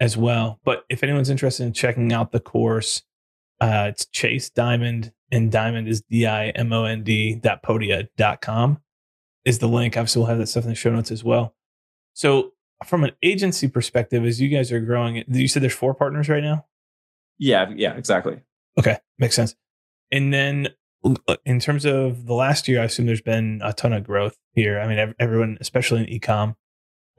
as 0.00 0.16
well. 0.16 0.58
But 0.64 0.84
if 0.88 1.04
anyone's 1.04 1.30
interested 1.30 1.64
in 1.64 1.72
checking 1.72 2.12
out 2.12 2.32
the 2.32 2.40
course, 2.40 3.02
uh, 3.62 3.86
it's 3.90 4.06
Chase 4.06 4.50
Dimond, 4.50 5.12
and 5.30 5.52
Dimond 5.52 5.86
is 5.86 6.02
D 6.02 6.26
I 6.26 6.48
M 6.48 6.72
O 6.72 6.84
N 6.84 7.04
D 7.04 7.36
dot 7.36 7.62
podia 7.62 8.08
dot 8.16 8.40
com 8.40 8.82
is 9.44 9.60
the 9.60 9.68
link. 9.68 9.96
Obviously, 9.96 10.20
we'll 10.20 10.28
have 10.28 10.38
that 10.38 10.48
stuff 10.48 10.64
in 10.64 10.70
the 10.70 10.74
show 10.74 10.90
notes 10.90 11.12
as 11.12 11.22
well. 11.22 11.54
So, 12.12 12.54
from 12.84 13.04
an 13.04 13.12
agency 13.22 13.68
perspective, 13.68 14.24
as 14.24 14.40
you 14.40 14.48
guys 14.48 14.72
are 14.72 14.80
growing, 14.80 15.22
you 15.28 15.46
said 15.46 15.62
there's 15.62 15.74
four 15.74 15.94
partners 15.94 16.28
right 16.28 16.42
now. 16.42 16.66
Yeah, 17.38 17.70
yeah, 17.76 17.94
exactly. 17.94 18.40
Okay, 18.78 18.98
makes 19.20 19.36
sense. 19.36 19.54
And 20.10 20.34
then, 20.34 20.68
uh, 21.04 21.36
in 21.46 21.60
terms 21.60 21.84
of 21.84 22.26
the 22.26 22.34
last 22.34 22.66
year, 22.66 22.80
I 22.80 22.84
assume 22.84 23.06
there's 23.06 23.22
been 23.22 23.60
a 23.62 23.72
ton 23.72 23.92
of 23.92 24.02
growth 24.02 24.38
here. 24.54 24.80
I 24.80 24.88
mean, 24.88 25.14
everyone, 25.20 25.56
especially 25.60 26.00
in 26.00 26.20
ecom, 26.20 26.56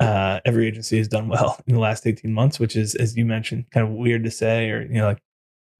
uh, 0.01 0.41
every 0.43 0.67
agency 0.67 0.97
has 0.97 1.07
done 1.07 1.29
well 1.29 1.57
in 1.67 1.75
the 1.75 1.79
last 1.79 2.05
18 2.05 2.33
months, 2.33 2.59
which 2.59 2.75
is, 2.75 2.95
as 2.95 3.15
you 3.15 3.25
mentioned, 3.25 3.71
kind 3.71 3.87
of 3.87 3.93
weird 3.93 4.25
to 4.25 4.31
say, 4.31 4.69
or 4.69 4.81
you 4.81 4.95
know, 4.95 5.05
like 5.07 5.21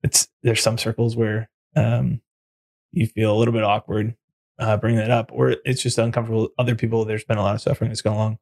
it's 0.03 0.27
there's 0.43 0.61
some 0.61 0.77
circles 0.77 1.15
where 1.15 1.49
um, 1.75 2.21
you 2.91 3.07
feel 3.07 3.35
a 3.35 3.37
little 3.37 3.53
bit 3.53 3.63
awkward 3.63 4.15
uh, 4.59 4.77
bring 4.77 4.95
that 4.95 5.11
up, 5.11 5.29
or 5.33 5.55
it's 5.65 5.81
just 5.81 5.97
uncomfortable. 5.97 6.49
Other 6.57 6.75
people, 6.75 7.05
there's 7.05 7.23
been 7.23 7.37
a 7.37 7.41
lot 7.41 7.55
of 7.55 7.61
suffering 7.61 7.89
that's 7.89 8.01
gone 8.01 8.15
along 8.15 8.37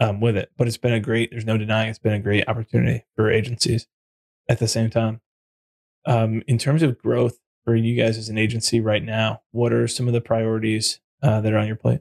um, 0.00 0.20
with 0.20 0.36
it, 0.36 0.50
but 0.56 0.66
it's 0.66 0.76
been 0.76 0.92
a 0.92 1.00
great. 1.00 1.30
There's 1.30 1.46
no 1.46 1.56
denying 1.56 1.90
it's 1.90 1.98
been 1.98 2.12
a 2.12 2.20
great 2.20 2.48
opportunity 2.48 3.04
for 3.16 3.30
agencies. 3.30 3.86
At 4.46 4.58
the 4.58 4.68
same 4.68 4.90
time, 4.90 5.22
um, 6.04 6.42
in 6.46 6.58
terms 6.58 6.82
of 6.82 6.98
growth 6.98 7.38
for 7.64 7.74
you 7.74 7.96
guys 7.96 8.18
as 8.18 8.28
an 8.28 8.36
agency 8.36 8.78
right 8.78 9.02
now, 9.02 9.40
what 9.52 9.72
are 9.72 9.88
some 9.88 10.06
of 10.06 10.12
the 10.12 10.20
priorities 10.20 11.00
uh, 11.22 11.40
that 11.40 11.52
are 11.52 11.56
on 11.56 11.66
your 11.66 11.76
plate? 11.76 12.00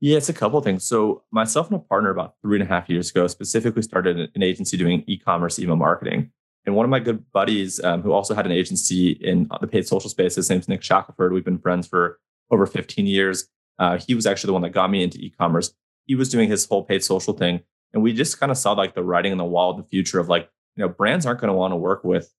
Yeah, 0.00 0.18
it's 0.18 0.28
a 0.28 0.34
couple 0.34 0.60
things. 0.60 0.84
So 0.84 1.24
myself 1.32 1.68
and 1.70 1.76
a 1.76 1.78
partner 1.80 2.10
about 2.10 2.34
three 2.40 2.60
and 2.60 2.70
a 2.70 2.72
half 2.72 2.88
years 2.88 3.10
ago 3.10 3.26
specifically 3.26 3.82
started 3.82 4.30
an 4.32 4.42
agency 4.44 4.76
doing 4.76 5.02
e-commerce 5.08 5.58
email 5.58 5.74
marketing. 5.74 6.30
And 6.66 6.74
one 6.74 6.84
of 6.84 6.90
my 6.90 7.00
good 7.00 7.30
buddies, 7.32 7.82
um, 7.84 8.02
who 8.02 8.12
also 8.12 8.34
had 8.34 8.46
an 8.46 8.52
agency 8.52 9.10
in 9.10 9.48
the 9.60 9.66
paid 9.66 9.86
social 9.86 10.08
space, 10.08 10.36
his 10.36 10.48
name's 10.48 10.68
Nick 10.68 10.82
Shackelford. 10.82 11.32
We've 11.32 11.44
been 11.44 11.58
friends 11.58 11.86
for 11.86 12.18
over 12.50 12.66
15 12.66 13.06
years. 13.06 13.48
Uh, 13.78 13.98
he 13.98 14.14
was 14.14 14.26
actually 14.26 14.48
the 14.48 14.52
one 14.54 14.62
that 14.62 14.70
got 14.70 14.90
me 14.90 15.02
into 15.02 15.18
e-commerce. 15.18 15.74
He 16.06 16.14
was 16.14 16.28
doing 16.28 16.48
his 16.48 16.64
whole 16.66 16.84
paid 16.84 17.04
social 17.04 17.34
thing. 17.34 17.60
And 17.92 18.02
we 18.02 18.12
just 18.12 18.40
kind 18.40 18.50
of 18.50 18.58
saw 18.58 18.72
like 18.72 18.94
the 18.94 19.02
writing 19.02 19.32
on 19.32 19.38
the 19.38 19.44
wall 19.44 19.70
of 19.70 19.76
the 19.76 19.82
future 19.82 20.18
of 20.18 20.28
like, 20.28 20.50
you 20.76 20.82
know, 20.82 20.88
brands 20.88 21.26
aren't 21.26 21.40
going 21.40 21.48
to 21.48 21.54
want 21.54 21.72
to 21.72 21.76
work 21.76 22.02
with 22.02 22.32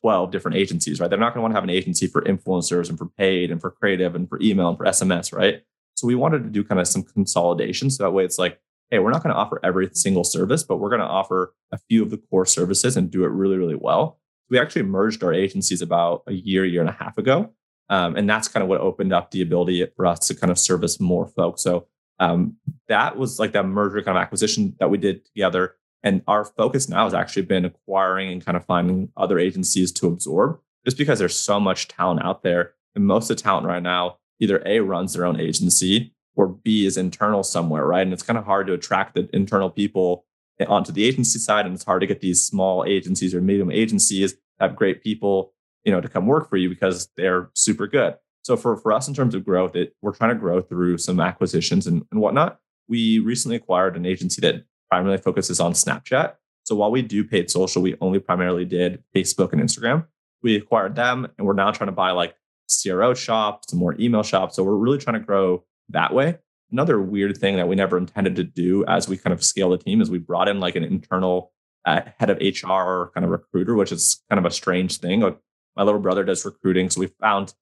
12 0.00 0.30
different 0.30 0.56
agencies, 0.56 1.00
right? 1.00 1.08
They're 1.08 1.18
not 1.18 1.34
going 1.34 1.38
to 1.38 1.42
want 1.42 1.52
to 1.52 1.56
have 1.56 1.64
an 1.64 1.70
agency 1.70 2.06
for 2.06 2.22
influencers 2.22 2.88
and 2.88 2.98
for 2.98 3.06
paid 3.06 3.50
and 3.50 3.60
for 3.60 3.70
creative 3.70 4.14
and 4.14 4.28
for 4.28 4.38
email 4.40 4.68
and 4.68 4.76
for 4.76 4.84
SMS, 4.84 5.32
right? 5.32 5.62
So 5.94 6.06
we 6.06 6.14
wanted 6.14 6.44
to 6.44 6.50
do 6.50 6.64
kind 6.64 6.80
of 6.80 6.88
some 6.88 7.02
consolidation. 7.02 7.90
So 7.90 8.04
that 8.04 8.10
way 8.10 8.24
it's 8.24 8.38
like, 8.38 8.60
hey, 8.90 8.98
we're 8.98 9.10
not 9.10 9.22
going 9.22 9.34
to 9.34 9.38
offer 9.40 9.60
every 9.62 9.88
single 9.92 10.24
service, 10.24 10.62
but 10.62 10.78
we're 10.78 10.90
going 10.90 11.00
to 11.00 11.06
offer 11.06 11.54
a 11.72 11.78
few 11.78 12.02
of 12.02 12.10
the 12.10 12.18
core 12.18 12.46
services 12.46 12.96
and 12.96 13.10
do 13.10 13.24
it 13.24 13.28
really, 13.28 13.56
really 13.56 13.76
well. 13.76 14.18
We 14.50 14.58
actually 14.58 14.82
merged 14.82 15.22
our 15.22 15.32
agencies 15.32 15.80
about 15.80 16.24
a 16.26 16.32
year, 16.32 16.64
year 16.64 16.80
and 16.80 16.90
a 16.90 16.94
half 16.94 17.16
ago. 17.16 17.52
Um, 17.88 18.16
and 18.16 18.28
that's 18.28 18.48
kind 18.48 18.62
of 18.62 18.68
what 18.68 18.80
opened 18.80 19.12
up 19.12 19.30
the 19.30 19.42
ability 19.42 19.86
for 19.96 20.06
us 20.06 20.26
to 20.28 20.34
kind 20.34 20.50
of 20.50 20.58
service 20.58 21.00
more 21.00 21.26
folks. 21.26 21.62
So 21.62 21.86
um, 22.18 22.56
that 22.88 23.16
was 23.16 23.38
like 23.38 23.52
that 23.52 23.66
merger 23.66 24.02
kind 24.02 24.16
of 24.18 24.22
acquisition 24.22 24.76
that 24.78 24.90
we 24.90 24.98
did 24.98 25.24
together. 25.24 25.76
And 26.02 26.22
our 26.26 26.44
focus 26.44 26.88
now 26.88 27.04
has 27.04 27.14
actually 27.14 27.42
been 27.42 27.64
acquiring 27.64 28.30
and 28.30 28.44
kind 28.44 28.56
of 28.56 28.64
finding 28.64 29.10
other 29.16 29.38
agencies 29.38 29.92
to 29.92 30.06
absorb 30.06 30.60
just 30.84 30.96
because 30.96 31.18
there's 31.18 31.36
so 31.36 31.60
much 31.60 31.88
talent 31.88 32.24
out 32.24 32.42
there. 32.42 32.74
And 32.94 33.06
most 33.06 33.30
of 33.30 33.36
the 33.36 33.42
talent 33.42 33.66
right 33.66 33.82
now 33.82 34.18
either 34.40 34.62
A 34.64 34.80
runs 34.80 35.12
their 35.12 35.26
own 35.26 35.38
agency 35.38 36.14
or 36.36 36.48
B 36.48 36.86
is 36.86 36.96
internal 36.96 37.42
somewhere, 37.42 37.86
right? 37.86 38.02
And 38.02 38.12
it's 38.12 38.22
kind 38.22 38.38
of 38.38 38.44
hard 38.44 38.66
to 38.68 38.72
attract 38.72 39.14
the 39.14 39.28
internal 39.32 39.70
people 39.70 40.26
onto 40.66 40.92
the 40.92 41.04
agency 41.04 41.38
side. 41.38 41.66
And 41.66 41.74
it's 41.74 41.84
hard 41.84 42.00
to 42.00 42.06
get 42.06 42.20
these 42.20 42.42
small 42.42 42.84
agencies 42.86 43.34
or 43.34 43.40
medium 43.40 43.70
agencies 43.70 44.34
have 44.58 44.76
great 44.76 45.02
people 45.02 45.54
you 45.84 45.92
know, 45.92 46.00
to 46.00 46.08
come 46.08 46.26
work 46.26 46.48
for 46.48 46.56
you 46.56 46.68
because 46.68 47.08
they're 47.16 47.50
super 47.54 47.86
good. 47.86 48.16
So 48.42 48.56
for, 48.56 48.76
for 48.76 48.92
us 48.92 49.08
in 49.08 49.14
terms 49.14 49.34
of 49.34 49.44
growth, 49.44 49.76
it, 49.76 49.94
we're 50.02 50.14
trying 50.14 50.30
to 50.30 50.40
grow 50.40 50.60
through 50.60 50.98
some 50.98 51.20
acquisitions 51.20 51.86
and, 51.86 52.04
and 52.10 52.20
whatnot. 52.20 52.58
We 52.88 53.18
recently 53.18 53.56
acquired 53.56 53.96
an 53.96 54.06
agency 54.06 54.40
that 54.42 54.64
primarily 54.90 55.18
focuses 55.18 55.60
on 55.60 55.72
Snapchat. 55.72 56.34
So 56.64 56.74
while 56.74 56.90
we 56.90 57.02
do 57.02 57.24
paid 57.24 57.50
social, 57.50 57.82
we 57.82 57.96
only 58.00 58.18
primarily 58.18 58.64
did 58.64 59.02
Facebook 59.14 59.52
and 59.52 59.62
Instagram. 59.62 60.06
We 60.42 60.56
acquired 60.56 60.96
them 60.96 61.28
and 61.38 61.46
we're 61.46 61.54
now 61.54 61.70
trying 61.70 61.88
to 61.88 61.92
buy 61.92 62.10
like 62.10 62.34
CRO 62.82 63.14
shops, 63.14 63.70
some 63.70 63.78
more 63.78 63.96
email 63.98 64.22
shops. 64.22 64.56
So 64.56 64.62
we're 64.62 64.76
really 64.76 64.98
trying 64.98 65.20
to 65.20 65.26
grow 65.26 65.64
that 65.92 66.14
way. 66.14 66.38
Another 66.72 67.00
weird 67.00 67.36
thing 67.36 67.56
that 67.56 67.68
we 67.68 67.74
never 67.74 67.98
intended 67.98 68.36
to 68.36 68.44
do 68.44 68.84
as 68.86 69.08
we 69.08 69.16
kind 69.16 69.32
of 69.32 69.42
scale 69.42 69.70
the 69.70 69.78
team 69.78 70.00
is 70.00 70.10
we 70.10 70.18
brought 70.18 70.48
in 70.48 70.60
like 70.60 70.76
an 70.76 70.84
internal 70.84 71.52
uh, 71.84 72.02
head 72.18 72.30
of 72.30 72.38
HR 72.38 73.10
kind 73.14 73.24
of 73.24 73.30
recruiter, 73.30 73.74
which 73.74 73.92
is 73.92 74.22
kind 74.28 74.38
of 74.38 74.44
a 74.44 74.54
strange 74.54 74.98
thing. 74.98 75.20
Like 75.20 75.38
my 75.76 75.82
little 75.82 76.00
brother 76.00 76.24
does 76.24 76.44
recruiting, 76.44 76.90
so 76.90 77.00
we 77.00 77.08
found 77.20 77.54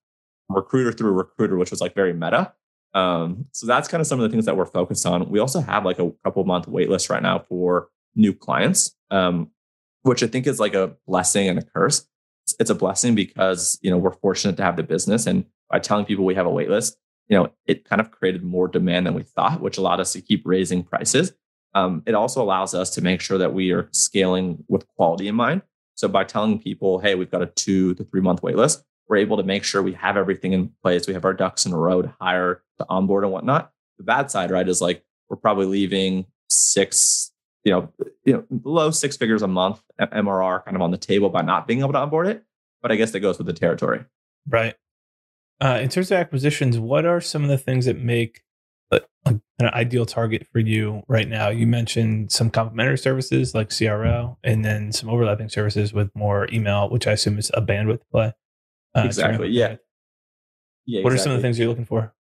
recruiter 0.48 0.92
through 0.92 1.12
recruiter, 1.12 1.56
which 1.56 1.70
was 1.70 1.80
like 1.80 1.94
very 1.94 2.12
meta. 2.12 2.52
Um, 2.94 3.46
so 3.52 3.66
that's 3.66 3.88
kind 3.88 4.00
of 4.00 4.06
some 4.06 4.18
of 4.18 4.24
the 4.24 4.30
things 4.30 4.46
that 4.46 4.56
we're 4.56 4.66
focused 4.66 5.06
on. 5.06 5.30
We 5.30 5.38
also 5.38 5.60
have 5.60 5.84
like 5.84 5.98
a 5.98 6.10
couple 6.24 6.44
month 6.44 6.66
wait 6.66 6.88
list 6.88 7.10
right 7.10 7.22
now 7.22 7.40
for 7.48 7.88
new 8.14 8.32
clients, 8.32 8.94
um, 9.10 9.50
which 10.02 10.22
I 10.22 10.26
think 10.26 10.46
is 10.46 10.58
like 10.58 10.74
a 10.74 10.96
blessing 11.06 11.48
and 11.48 11.58
a 11.58 11.62
curse. 11.62 12.06
It's 12.58 12.70
a 12.70 12.74
blessing 12.74 13.14
because 13.14 13.78
you 13.82 13.90
know 13.90 13.98
we're 13.98 14.14
fortunate 14.14 14.56
to 14.56 14.62
have 14.62 14.76
the 14.76 14.82
business, 14.82 15.26
and 15.26 15.44
by 15.70 15.78
telling 15.78 16.06
people 16.06 16.24
we 16.24 16.34
have 16.34 16.46
a 16.46 16.50
wait 16.50 16.70
list, 16.70 16.96
you 17.28 17.36
know 17.36 17.50
it 17.66 17.84
kind 17.84 18.00
of 18.00 18.10
created 18.10 18.42
more 18.42 18.68
demand 18.68 19.06
than 19.06 19.14
we 19.14 19.22
thought, 19.22 19.60
which 19.60 19.78
allowed 19.78 20.00
us 20.00 20.12
to 20.12 20.20
keep 20.20 20.42
raising 20.44 20.82
prices. 20.82 21.32
Um, 21.74 22.02
it 22.06 22.14
also 22.14 22.42
allows 22.42 22.74
us 22.74 22.90
to 22.90 23.02
make 23.02 23.20
sure 23.20 23.38
that 23.38 23.52
we 23.52 23.72
are 23.72 23.88
scaling 23.92 24.64
with 24.68 24.88
quality 24.88 25.28
in 25.28 25.34
mind. 25.34 25.62
So 25.94 26.08
by 26.08 26.24
telling 26.24 26.60
people, 26.60 26.98
hey, 27.00 27.14
we've 27.14 27.30
got 27.30 27.42
a 27.42 27.46
two 27.46 27.94
to 27.94 28.04
three 28.04 28.20
month 28.20 28.42
wait 28.42 28.56
list, 28.56 28.84
we're 29.08 29.16
able 29.16 29.36
to 29.36 29.42
make 29.42 29.64
sure 29.64 29.82
we 29.82 29.94
have 29.94 30.16
everything 30.16 30.52
in 30.52 30.70
place. 30.82 31.06
We 31.06 31.14
have 31.14 31.24
our 31.24 31.34
ducks 31.34 31.66
in 31.66 31.72
a 31.72 31.78
row 31.78 32.02
to 32.02 32.14
hire, 32.20 32.62
to 32.78 32.86
onboard, 32.88 33.24
and 33.24 33.32
whatnot. 33.32 33.72
The 33.98 34.04
bad 34.04 34.30
side, 34.30 34.50
right, 34.50 34.68
is 34.68 34.80
like 34.80 35.02
we're 35.28 35.36
probably 35.36 35.66
leaving 35.66 36.26
six, 36.48 37.32
you 37.64 37.72
know, 37.72 37.92
you 38.24 38.32
know, 38.32 38.44
low 38.64 38.90
six 38.90 39.16
figures 39.16 39.42
a 39.42 39.48
month 39.48 39.82
MRR 40.00 40.64
kind 40.64 40.76
of 40.76 40.82
on 40.82 40.90
the 40.90 40.98
table 40.98 41.28
by 41.30 41.42
not 41.42 41.66
being 41.66 41.80
able 41.80 41.92
to 41.92 41.98
onboard 41.98 42.26
it. 42.26 42.44
But 42.80 42.92
I 42.92 42.96
guess 42.96 43.10
that 43.10 43.20
goes 43.20 43.38
with 43.38 43.46
the 43.46 43.52
territory. 43.52 44.04
Right. 44.48 44.76
Uh, 45.60 45.78
in 45.82 45.88
terms 45.88 46.10
of 46.10 46.18
acquisitions, 46.18 46.78
what 46.78 47.04
are 47.04 47.20
some 47.20 47.42
of 47.42 47.48
the 47.48 47.58
things 47.58 47.86
that 47.86 47.98
make 47.98 48.42
a, 48.92 49.00
an 49.26 49.40
ideal 49.60 50.06
target 50.06 50.46
for 50.52 50.60
you 50.60 51.02
right 51.08 51.28
now? 51.28 51.48
You 51.48 51.66
mentioned 51.66 52.30
some 52.30 52.50
complementary 52.50 52.98
services 52.98 53.54
like 53.54 53.76
CRO, 53.76 54.38
and 54.44 54.64
then 54.64 54.92
some 54.92 55.08
overlapping 55.08 55.48
services 55.48 55.92
with 55.92 56.14
more 56.14 56.48
email, 56.52 56.88
which 56.88 57.06
I 57.06 57.12
assume 57.12 57.38
is 57.38 57.50
a 57.54 57.62
bandwidth 57.62 58.02
play. 58.12 58.32
Uh, 58.94 59.02
exactly. 59.04 59.48
Yeah. 59.48 59.76
Yeah. 60.86 61.02
What 61.02 61.12
exactly. 61.12 61.14
are 61.14 61.18
some 61.18 61.32
of 61.32 61.38
the 61.38 61.42
things 61.42 61.58
you're 61.58 61.68
looking 61.68 61.84
for? 61.84 62.14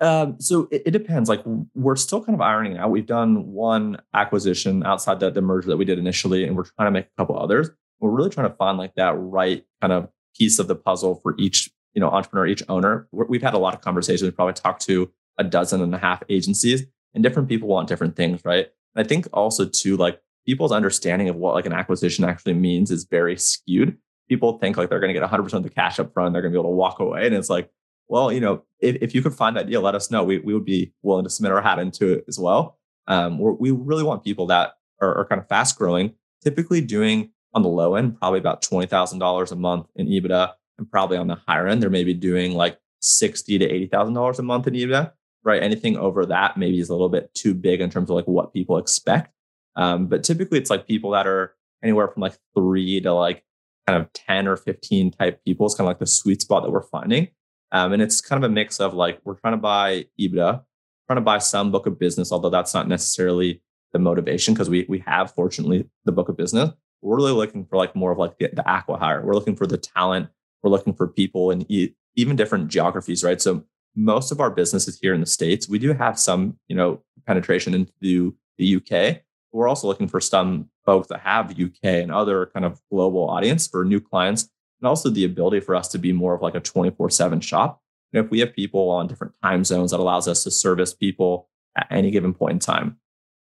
Um, 0.00 0.40
so 0.40 0.68
it, 0.70 0.82
it, 0.86 0.90
depends. 0.92 1.28
Like 1.28 1.42
we're 1.74 1.96
still 1.96 2.22
kind 2.22 2.34
of 2.34 2.40
ironing 2.40 2.78
out. 2.78 2.90
We've 2.90 3.06
done 3.06 3.48
one 3.48 4.00
acquisition 4.14 4.84
outside 4.84 5.18
the, 5.18 5.30
the 5.30 5.42
merger 5.42 5.68
that 5.68 5.76
we 5.76 5.84
did 5.84 5.98
initially, 5.98 6.44
and 6.44 6.56
we're 6.56 6.64
trying 6.64 6.86
to 6.86 6.90
make 6.92 7.06
a 7.06 7.16
couple 7.16 7.38
others. 7.38 7.70
We're 8.00 8.10
really 8.10 8.30
trying 8.30 8.48
to 8.48 8.56
find 8.56 8.78
like 8.78 8.94
that 8.94 9.14
right 9.18 9.64
kind 9.80 9.92
of 9.92 10.08
piece 10.36 10.60
of 10.60 10.68
the 10.68 10.76
puzzle 10.76 11.16
for 11.16 11.34
each, 11.36 11.70
you 11.98 12.00
know, 12.00 12.10
entrepreneur, 12.10 12.46
each 12.46 12.62
owner. 12.68 13.08
we 13.12 13.24
we've 13.28 13.42
had 13.42 13.54
a 13.54 13.58
lot 13.58 13.74
of 13.74 13.80
conversations. 13.80 14.22
We've 14.22 14.36
probably 14.36 14.54
talked 14.54 14.82
to 14.86 15.10
a 15.38 15.44
dozen 15.44 15.82
and 15.82 15.94
a 15.94 15.98
half 15.98 16.22
agencies, 16.28 16.84
and 17.14 17.22
different 17.22 17.48
people 17.48 17.68
want 17.68 17.88
different 17.88 18.16
things, 18.16 18.40
right? 18.44 18.66
And 18.94 19.04
I 19.04 19.08
think 19.08 19.28
also 19.32 19.66
too, 19.66 19.96
like 19.96 20.20
people's 20.46 20.72
understanding 20.72 21.28
of 21.28 21.36
what 21.36 21.54
like 21.54 21.66
an 21.66 21.72
acquisition 21.72 22.24
actually 22.24 22.54
means 22.54 22.90
is 22.90 23.04
very 23.04 23.36
skewed 23.36 23.98
people 24.28 24.58
think 24.58 24.76
like 24.76 24.90
they're 24.90 25.00
going 25.00 25.12
to 25.12 25.18
get 25.18 25.28
100% 25.28 25.52
of 25.54 25.62
the 25.62 25.70
cash 25.70 25.98
up 25.98 26.12
front. 26.12 26.32
They're 26.32 26.42
going 26.42 26.52
to 26.52 26.56
be 26.56 26.60
able 26.60 26.70
to 26.70 26.76
walk 26.76 27.00
away. 27.00 27.26
And 27.26 27.34
it's 27.34 27.50
like, 27.50 27.70
well, 28.08 28.32
you 28.32 28.40
know, 28.40 28.62
if, 28.80 28.96
if 29.00 29.14
you 29.14 29.22
could 29.22 29.34
find 29.34 29.56
that 29.56 29.66
deal, 29.66 29.80
let 29.80 29.94
us 29.94 30.10
know. 30.10 30.22
We, 30.22 30.38
we 30.38 30.54
would 30.54 30.64
be 30.64 30.92
willing 31.02 31.24
to 31.24 31.30
submit 31.30 31.52
our 31.52 31.60
hat 31.60 31.78
into 31.78 32.12
it 32.12 32.24
as 32.28 32.38
well. 32.38 32.78
Um, 33.06 33.38
we 33.38 33.70
really 33.70 34.02
want 34.02 34.22
people 34.22 34.46
that 34.46 34.74
are, 35.00 35.20
are, 35.20 35.24
kind 35.24 35.40
of 35.40 35.48
fast 35.48 35.78
growing, 35.78 36.14
typically 36.44 36.82
doing 36.82 37.30
on 37.54 37.62
the 37.62 37.68
low 37.68 37.94
end, 37.94 38.18
probably 38.18 38.38
about 38.38 38.60
$20,000 38.60 39.52
a 39.52 39.56
month 39.56 39.86
in 39.96 40.08
EBITDA. 40.08 40.52
And 40.78 40.90
probably 40.90 41.16
on 41.16 41.26
the 41.26 41.40
higher 41.46 41.66
end, 41.66 41.82
they're 41.82 41.90
maybe 41.90 42.14
doing 42.14 42.52
like 42.52 42.78
60 43.00 43.58
to 43.58 43.68
$80,000 43.88 44.38
a 44.38 44.42
month 44.42 44.66
in 44.66 44.74
EBITDA, 44.74 45.12
right? 45.44 45.62
Anything 45.62 45.96
over 45.96 46.24
that 46.26 46.56
maybe 46.56 46.78
is 46.78 46.88
a 46.88 46.94
little 46.94 47.08
bit 47.08 47.32
too 47.34 47.54
big 47.54 47.80
in 47.80 47.90
terms 47.90 48.10
of 48.10 48.16
like 48.16 48.26
what 48.26 48.52
people 48.52 48.78
expect. 48.78 49.32
Um, 49.76 50.06
but 50.06 50.24
typically 50.24 50.58
it's 50.58 50.70
like 50.70 50.86
people 50.86 51.10
that 51.12 51.26
are 51.26 51.54
anywhere 51.82 52.08
from 52.08 52.22
like 52.22 52.36
three 52.54 53.00
to 53.00 53.12
like 53.12 53.44
kind 53.86 54.00
of 54.00 54.12
10 54.12 54.46
or 54.46 54.56
15 54.56 55.12
type 55.12 55.42
people 55.44 55.66
It's 55.66 55.74
kind 55.74 55.86
of 55.86 55.90
like 55.90 55.98
the 55.98 56.06
sweet 56.06 56.42
spot 56.42 56.62
that 56.62 56.70
we're 56.70 56.82
finding. 56.82 57.28
Um, 57.72 57.92
and 57.92 58.02
it's 58.02 58.20
kind 58.20 58.42
of 58.42 58.50
a 58.50 58.52
mix 58.52 58.80
of 58.80 58.94
like, 58.94 59.20
we're 59.24 59.34
trying 59.34 59.54
to 59.54 59.58
buy 59.58 60.06
EBITDA, 60.20 60.62
trying 61.06 61.16
to 61.16 61.22
buy 61.22 61.38
some 61.38 61.70
book 61.70 61.86
of 61.86 61.98
business, 61.98 62.32
although 62.32 62.50
that's 62.50 62.74
not 62.74 62.88
necessarily 62.88 63.62
the 63.92 63.98
motivation 63.98 64.54
because 64.54 64.68
we, 64.68 64.84
we 64.88 64.98
have 65.06 65.32
fortunately 65.32 65.88
the 66.04 66.12
book 66.12 66.28
of 66.28 66.36
business. 66.36 66.70
We're 67.00 67.16
really 67.16 67.32
looking 67.32 67.64
for 67.64 67.76
like 67.76 67.94
more 67.94 68.12
of 68.12 68.18
like 68.18 68.38
the, 68.38 68.50
the 68.52 68.62
acqui-hire. 68.62 69.24
We're 69.24 69.34
looking 69.34 69.56
for 69.56 69.66
the 69.66 69.78
talent. 69.78 70.28
We're 70.62 70.70
looking 70.70 70.94
for 70.94 71.06
people 71.06 71.50
in 71.50 71.70
e- 71.70 71.94
even 72.16 72.36
different 72.36 72.68
geographies, 72.68 73.22
right? 73.22 73.40
So 73.40 73.64
most 73.94 74.32
of 74.32 74.40
our 74.40 74.50
businesses 74.50 74.98
here 75.00 75.14
in 75.14 75.20
the 75.20 75.26
States, 75.26 75.68
we 75.68 75.78
do 75.78 75.92
have 75.92 76.18
some, 76.18 76.58
you 76.68 76.76
know, 76.76 77.02
penetration 77.26 77.74
into 77.74 78.34
the 78.58 78.76
UK. 78.76 79.22
We're 79.52 79.68
also 79.68 79.86
looking 79.86 80.08
for 80.08 80.20
some 80.20 80.68
folks 80.84 81.08
that 81.08 81.20
have 81.20 81.58
UK 81.58 81.84
and 81.84 82.12
other 82.12 82.46
kind 82.46 82.64
of 82.64 82.80
global 82.90 83.28
audience 83.28 83.66
for 83.66 83.84
new 83.84 84.00
clients, 84.00 84.48
and 84.80 84.88
also 84.88 85.10
the 85.10 85.24
ability 85.24 85.60
for 85.60 85.74
us 85.74 85.88
to 85.88 85.98
be 85.98 86.12
more 86.12 86.34
of 86.34 86.42
like 86.42 86.54
a 86.54 86.60
24 86.60 87.10
7 87.10 87.40
shop. 87.40 87.80
And 88.12 88.24
if 88.24 88.30
we 88.30 88.40
have 88.40 88.54
people 88.54 88.90
on 88.90 89.06
different 89.06 89.34
time 89.42 89.64
zones, 89.64 89.90
that 89.90 90.00
allows 90.00 90.28
us 90.28 90.44
to 90.44 90.50
service 90.50 90.94
people 90.94 91.48
at 91.76 91.86
any 91.90 92.10
given 92.10 92.34
point 92.34 92.52
in 92.52 92.58
time. 92.58 92.98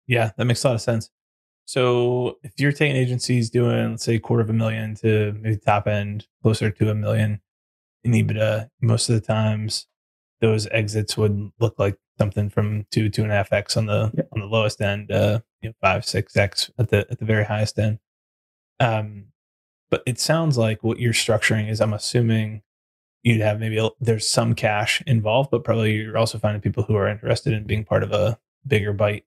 Yeah, 0.07 0.31
that 0.37 0.45
makes 0.45 0.63
a 0.63 0.69
lot 0.69 0.75
of 0.75 0.81
sense. 0.81 1.09
So 1.67 2.37
if 2.43 2.53
you're 2.57 2.71
taking 2.71 2.95
agencies 2.95 3.49
doing, 3.49 3.91
let's 3.91 4.05
say, 4.05 4.19
quarter 4.19 4.41
of 4.41 4.49
a 4.49 4.53
million 4.53 4.95
to 4.95 5.33
maybe 5.41 5.57
top 5.57 5.85
end 5.85 6.25
closer 6.41 6.71
to 6.71 6.89
a 6.89 6.95
million 6.95 7.41
in 8.05 8.13
EBITDA, 8.13 8.69
most 8.81 9.09
of 9.09 9.15
the 9.15 9.21
times 9.21 9.85
those 10.39 10.65
exits 10.67 11.17
would 11.17 11.51
look 11.59 11.77
like 11.77 11.97
something 12.17 12.49
from 12.49 12.85
two, 12.89 13.09
two 13.09 13.21
and 13.21 13.33
a 13.33 13.35
half 13.35 13.51
X 13.51 13.75
on 13.75 13.85
the 13.85 14.09
yeah. 14.15 14.23
on 14.31 14.39
the 14.39 14.47
lowest 14.47 14.79
end, 14.79 15.11
uh, 15.11 15.41
you 15.61 15.67
know, 15.67 15.73
five, 15.81 16.05
six 16.05 16.37
X 16.37 16.71
at 16.79 16.89
the 16.89 17.05
at 17.11 17.19
the 17.19 17.25
very 17.25 17.43
highest 17.43 17.77
end. 17.77 17.99
Um, 18.79 19.25
but 19.91 20.03
it 20.05 20.19
sounds 20.19 20.57
like 20.57 20.83
what 20.83 20.99
you're 20.99 21.11
structuring 21.11 21.69
is 21.69 21.81
I'm 21.81 21.93
assuming 21.93 22.61
you'd 23.23 23.41
have 23.41 23.59
maybe 23.59 23.77
a, 23.77 23.89
there's 23.99 24.29
some 24.29 24.55
cash 24.55 25.03
involved, 25.05 25.51
but 25.51 25.65
probably 25.65 25.95
you're 25.95 26.17
also 26.17 26.39
finding 26.39 26.61
people 26.61 26.83
who 26.83 26.95
are 26.95 27.09
interested 27.09 27.51
in 27.51 27.65
being 27.65 27.83
part 27.83 28.03
of 28.03 28.13
a 28.13 28.39
bigger 28.65 28.93
bite 28.93 29.25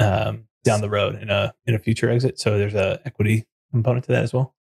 um, 0.00 0.48
down 0.66 0.82
the 0.82 0.90
road 0.90 1.20
in 1.20 1.30
a 1.30 1.54
in 1.66 1.74
a 1.74 1.78
future 1.78 2.10
exit. 2.10 2.38
So 2.38 2.58
there's 2.58 2.74
a 2.74 3.00
equity 3.06 3.46
component 3.70 4.04
to 4.06 4.12
that 4.12 4.22
as 4.22 4.32
well. 4.32 4.54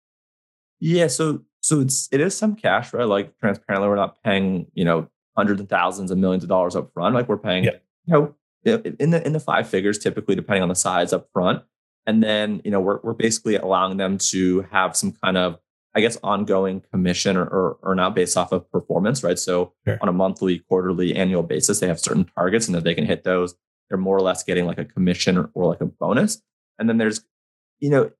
Yeah, 0.78 1.08
so 1.08 1.42
so 1.60 1.80
it's 1.80 2.08
it 2.12 2.20
is 2.20 2.36
some 2.36 2.54
cash, 2.54 2.92
right? 2.92 3.06
Like 3.08 3.36
transparently, 3.38 3.88
we're 3.88 3.96
not 3.96 4.22
paying 4.22 4.66
you 4.74 4.84
know 4.84 5.08
hundreds 5.36 5.60
of 5.60 5.68
thousands 5.68 6.10
and 6.10 6.20
millions 6.20 6.44
of 6.44 6.48
dollars 6.48 6.76
up 6.76 6.92
front. 6.92 7.14
Like 7.14 7.28
we're 7.28 7.38
paying, 7.38 7.64
you 7.64 7.72
know, 8.06 8.34
in 8.64 9.10
the 9.10 9.24
in 9.24 9.32
the 9.32 9.40
five 9.40 9.68
figures, 9.68 9.98
typically 9.98 10.34
depending 10.34 10.62
on 10.62 10.68
the 10.68 10.74
size 10.74 11.12
up 11.12 11.28
front. 11.32 11.62
And 12.06 12.22
then, 12.22 12.60
you 12.64 12.70
know, 12.70 12.80
we're 12.80 13.00
we're 13.02 13.14
basically 13.14 13.56
allowing 13.56 13.96
them 13.96 14.18
to 14.18 14.62
have 14.70 14.96
some 14.96 15.12
kind 15.12 15.36
of, 15.36 15.58
I 15.94 16.00
guess, 16.00 16.18
ongoing 16.22 16.82
commission 16.92 17.36
or 17.36 17.46
or, 17.46 17.78
or 17.82 17.94
not 17.94 18.14
based 18.14 18.36
off 18.36 18.52
of 18.52 18.70
performance, 18.70 19.22
right? 19.22 19.38
So 19.38 19.72
sure. 19.86 19.98
on 20.00 20.08
a 20.08 20.12
monthly, 20.12 20.58
quarterly, 20.60 21.16
annual 21.16 21.42
basis, 21.42 21.80
they 21.80 21.88
have 21.88 22.00
certain 22.00 22.24
targets, 22.24 22.66
and 22.66 22.76
if 22.76 22.84
they 22.84 22.94
can 22.94 23.06
hit 23.06 23.24
those, 23.24 23.54
they're 23.94 23.98
more 24.00 24.16
or 24.16 24.22
less 24.22 24.42
getting 24.42 24.66
like 24.66 24.78
a 24.78 24.84
commission 24.84 25.38
or, 25.38 25.50
or 25.54 25.66
like 25.66 25.80
a 25.80 25.86
bonus. 25.86 26.42
And 26.80 26.88
then 26.88 26.98
there's, 26.98 27.24
you 27.78 27.90
know, 27.90 28.10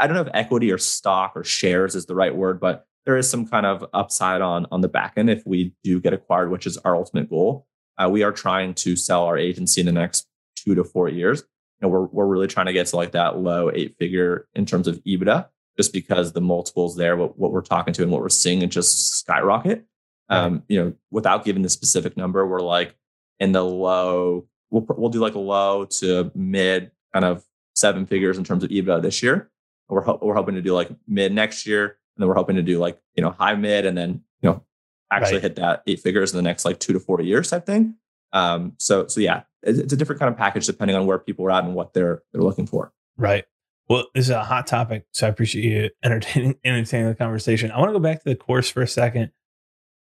I 0.00 0.08
don't 0.08 0.16
know 0.16 0.22
if 0.22 0.30
equity 0.34 0.72
or 0.72 0.78
stock 0.78 1.32
or 1.36 1.44
shares 1.44 1.94
is 1.94 2.06
the 2.06 2.14
right 2.16 2.34
word, 2.34 2.58
but 2.58 2.86
there 3.06 3.16
is 3.16 3.30
some 3.30 3.46
kind 3.46 3.66
of 3.66 3.84
upside 3.92 4.40
on 4.40 4.66
on 4.72 4.80
the 4.80 4.88
back 4.88 5.14
end 5.16 5.30
if 5.30 5.46
we 5.46 5.74
do 5.84 6.00
get 6.00 6.12
acquired, 6.12 6.50
which 6.50 6.66
is 6.66 6.76
our 6.78 6.96
ultimate 6.96 7.30
goal. 7.30 7.68
Uh, 7.96 8.08
we 8.08 8.24
are 8.24 8.32
trying 8.32 8.74
to 8.74 8.96
sell 8.96 9.24
our 9.24 9.38
agency 9.38 9.80
in 9.80 9.86
the 9.86 9.92
next 9.92 10.26
two 10.56 10.74
to 10.74 10.82
four 10.82 11.08
years. 11.08 11.44
And 11.80 11.90
we're 11.90 12.06
we're 12.06 12.26
really 12.26 12.48
trying 12.48 12.66
to 12.66 12.72
get 12.72 12.88
to 12.88 12.96
like 12.96 13.12
that 13.12 13.38
low 13.38 13.70
eight 13.72 13.96
figure 13.96 14.48
in 14.54 14.66
terms 14.66 14.88
of 14.88 15.02
EBITDA, 15.04 15.46
just 15.76 15.92
because 15.92 16.32
the 16.32 16.40
multiples 16.40 16.96
there, 16.96 17.16
what, 17.16 17.38
what 17.38 17.52
we're 17.52 17.60
talking 17.60 17.94
to 17.94 18.02
and 18.02 18.10
what 18.10 18.22
we're 18.22 18.28
seeing, 18.28 18.62
it 18.62 18.70
just 18.70 19.18
skyrocket. 19.18 19.84
Um, 20.28 20.62
you 20.68 20.82
know, 20.82 20.94
without 21.10 21.44
giving 21.44 21.62
the 21.62 21.68
specific 21.68 22.16
number, 22.16 22.44
we're 22.44 22.60
like 22.60 22.96
in 23.38 23.52
the 23.52 23.64
low. 23.64 24.48
We'll 24.72 24.84
we'll 24.96 25.10
do 25.10 25.20
like 25.20 25.34
a 25.34 25.38
low 25.38 25.84
to 25.84 26.32
mid 26.34 26.90
kind 27.12 27.24
of 27.24 27.44
seven 27.74 28.06
figures 28.06 28.38
in 28.38 28.44
terms 28.44 28.64
of 28.64 28.70
EBITDA 28.70 29.02
this 29.02 29.22
year. 29.22 29.50
We're 29.88 30.02
ho- 30.02 30.18
we're 30.20 30.34
hoping 30.34 30.54
to 30.54 30.62
do 30.62 30.74
like 30.74 30.90
mid 31.06 31.32
next 31.32 31.66
year 31.66 31.98
and 32.16 32.22
then 32.22 32.28
we're 32.28 32.34
hoping 32.34 32.56
to 32.56 32.62
do 32.62 32.78
like, 32.78 32.98
you 33.14 33.22
know, 33.22 33.30
high 33.30 33.54
mid 33.54 33.86
and 33.86 33.96
then, 33.96 34.22
you 34.40 34.50
know, 34.50 34.64
actually 35.10 35.34
right. 35.34 35.42
hit 35.42 35.56
that 35.56 35.82
eight 35.86 36.00
figures 36.00 36.32
in 36.32 36.36
the 36.36 36.42
next 36.42 36.64
like 36.64 36.78
two 36.80 36.92
to 36.92 37.00
four 37.00 37.20
years 37.20 37.50
type 37.50 37.66
thing. 37.66 37.96
Um, 38.32 38.72
so, 38.78 39.06
so 39.06 39.20
yeah, 39.20 39.42
it's 39.62 39.92
a 39.92 39.96
different 39.96 40.18
kind 40.18 40.32
of 40.32 40.38
package 40.38 40.66
depending 40.66 40.96
on 40.96 41.06
where 41.06 41.18
people 41.18 41.44
are 41.44 41.50
at 41.50 41.64
and 41.64 41.74
what 41.74 41.92
they're, 41.92 42.22
they're 42.32 42.42
looking 42.42 42.66
for. 42.66 42.92
Right. 43.16 43.44
Well, 43.88 44.06
this 44.14 44.24
is 44.24 44.30
a 44.30 44.42
hot 44.42 44.66
topic, 44.66 45.06
so 45.12 45.26
I 45.26 45.30
appreciate 45.30 45.64
you 45.64 45.90
entertaining 46.04 46.56
entertaining 46.64 47.08
the 47.08 47.14
conversation. 47.14 47.70
I 47.70 47.78
want 47.78 47.90
to 47.90 47.92
go 47.92 47.98
back 47.98 48.22
to 48.22 48.28
the 48.28 48.36
course 48.36 48.70
for 48.70 48.80
a 48.80 48.88
second. 48.88 49.32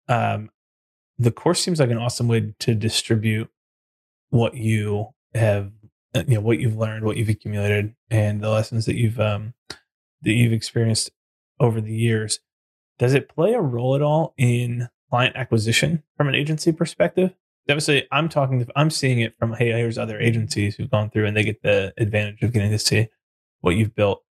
Um, 0.07 0.51
the 1.17 1.31
course 1.31 1.61
seems 1.61 1.79
like 1.79 1.89
an 1.89 1.97
awesome 1.97 2.27
way 2.27 2.53
to 2.59 2.75
distribute 2.75 3.49
what 4.29 4.55
you 4.55 5.09
have, 5.33 5.71
uh, 6.15 6.23
you 6.27 6.35
know, 6.35 6.41
what 6.41 6.59
you've 6.59 6.77
learned, 6.77 7.05
what 7.05 7.17
you've 7.17 7.29
accumulated, 7.29 7.95
and 8.09 8.41
the 8.41 8.49
lessons 8.49 8.85
that 8.85 8.95
you've 8.95 9.19
um, 9.19 9.53
that 10.21 10.33
you've 10.33 10.53
experienced 10.53 11.11
over 11.59 11.81
the 11.81 11.95
years. 11.95 12.39
Does 12.97 13.13
it 13.13 13.29
play 13.29 13.53
a 13.53 13.61
role 13.61 13.95
at 13.95 14.01
all 14.01 14.33
in 14.37 14.89
client 15.09 15.35
acquisition 15.35 16.03
from 16.17 16.27
an 16.27 16.35
agency 16.35 16.71
perspective? 16.71 17.33
Obviously, 17.69 18.07
I'm 18.11 18.29
talking, 18.29 18.67
I'm 18.75 18.89
seeing 18.89 19.19
it 19.19 19.35
from, 19.37 19.53
hey, 19.53 19.71
here's 19.71 19.97
other 19.97 20.19
agencies 20.19 20.75
who've 20.75 20.89
gone 20.89 21.09
through 21.09 21.27
and 21.27 21.37
they 21.37 21.43
get 21.43 21.61
the 21.61 21.93
advantage 21.97 22.41
of 22.41 22.51
getting 22.51 22.71
to 22.71 22.79
see 22.79 23.09
what 23.61 23.75
you've 23.75 23.95
built. 23.95 24.23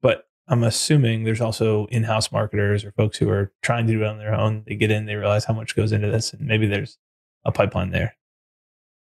But 0.00 0.24
I'm 0.48 0.64
assuming 0.64 1.24
there's 1.24 1.42
also 1.42 1.86
in-house 1.86 2.32
marketers 2.32 2.84
or 2.84 2.92
folks 2.92 3.18
who 3.18 3.28
are 3.28 3.52
trying 3.62 3.86
to 3.86 3.92
do 3.92 4.02
it 4.02 4.06
on 4.06 4.18
their 4.18 4.34
own. 4.34 4.64
They 4.66 4.76
get 4.76 4.90
in, 4.90 5.04
they 5.04 5.16
realize 5.16 5.44
how 5.44 5.54
much 5.54 5.76
goes 5.76 5.92
into 5.92 6.10
this, 6.10 6.32
and 6.32 6.46
maybe 6.46 6.66
there's 6.66 6.98
a 7.44 7.52
pipeline 7.52 7.90
there. 7.90 8.16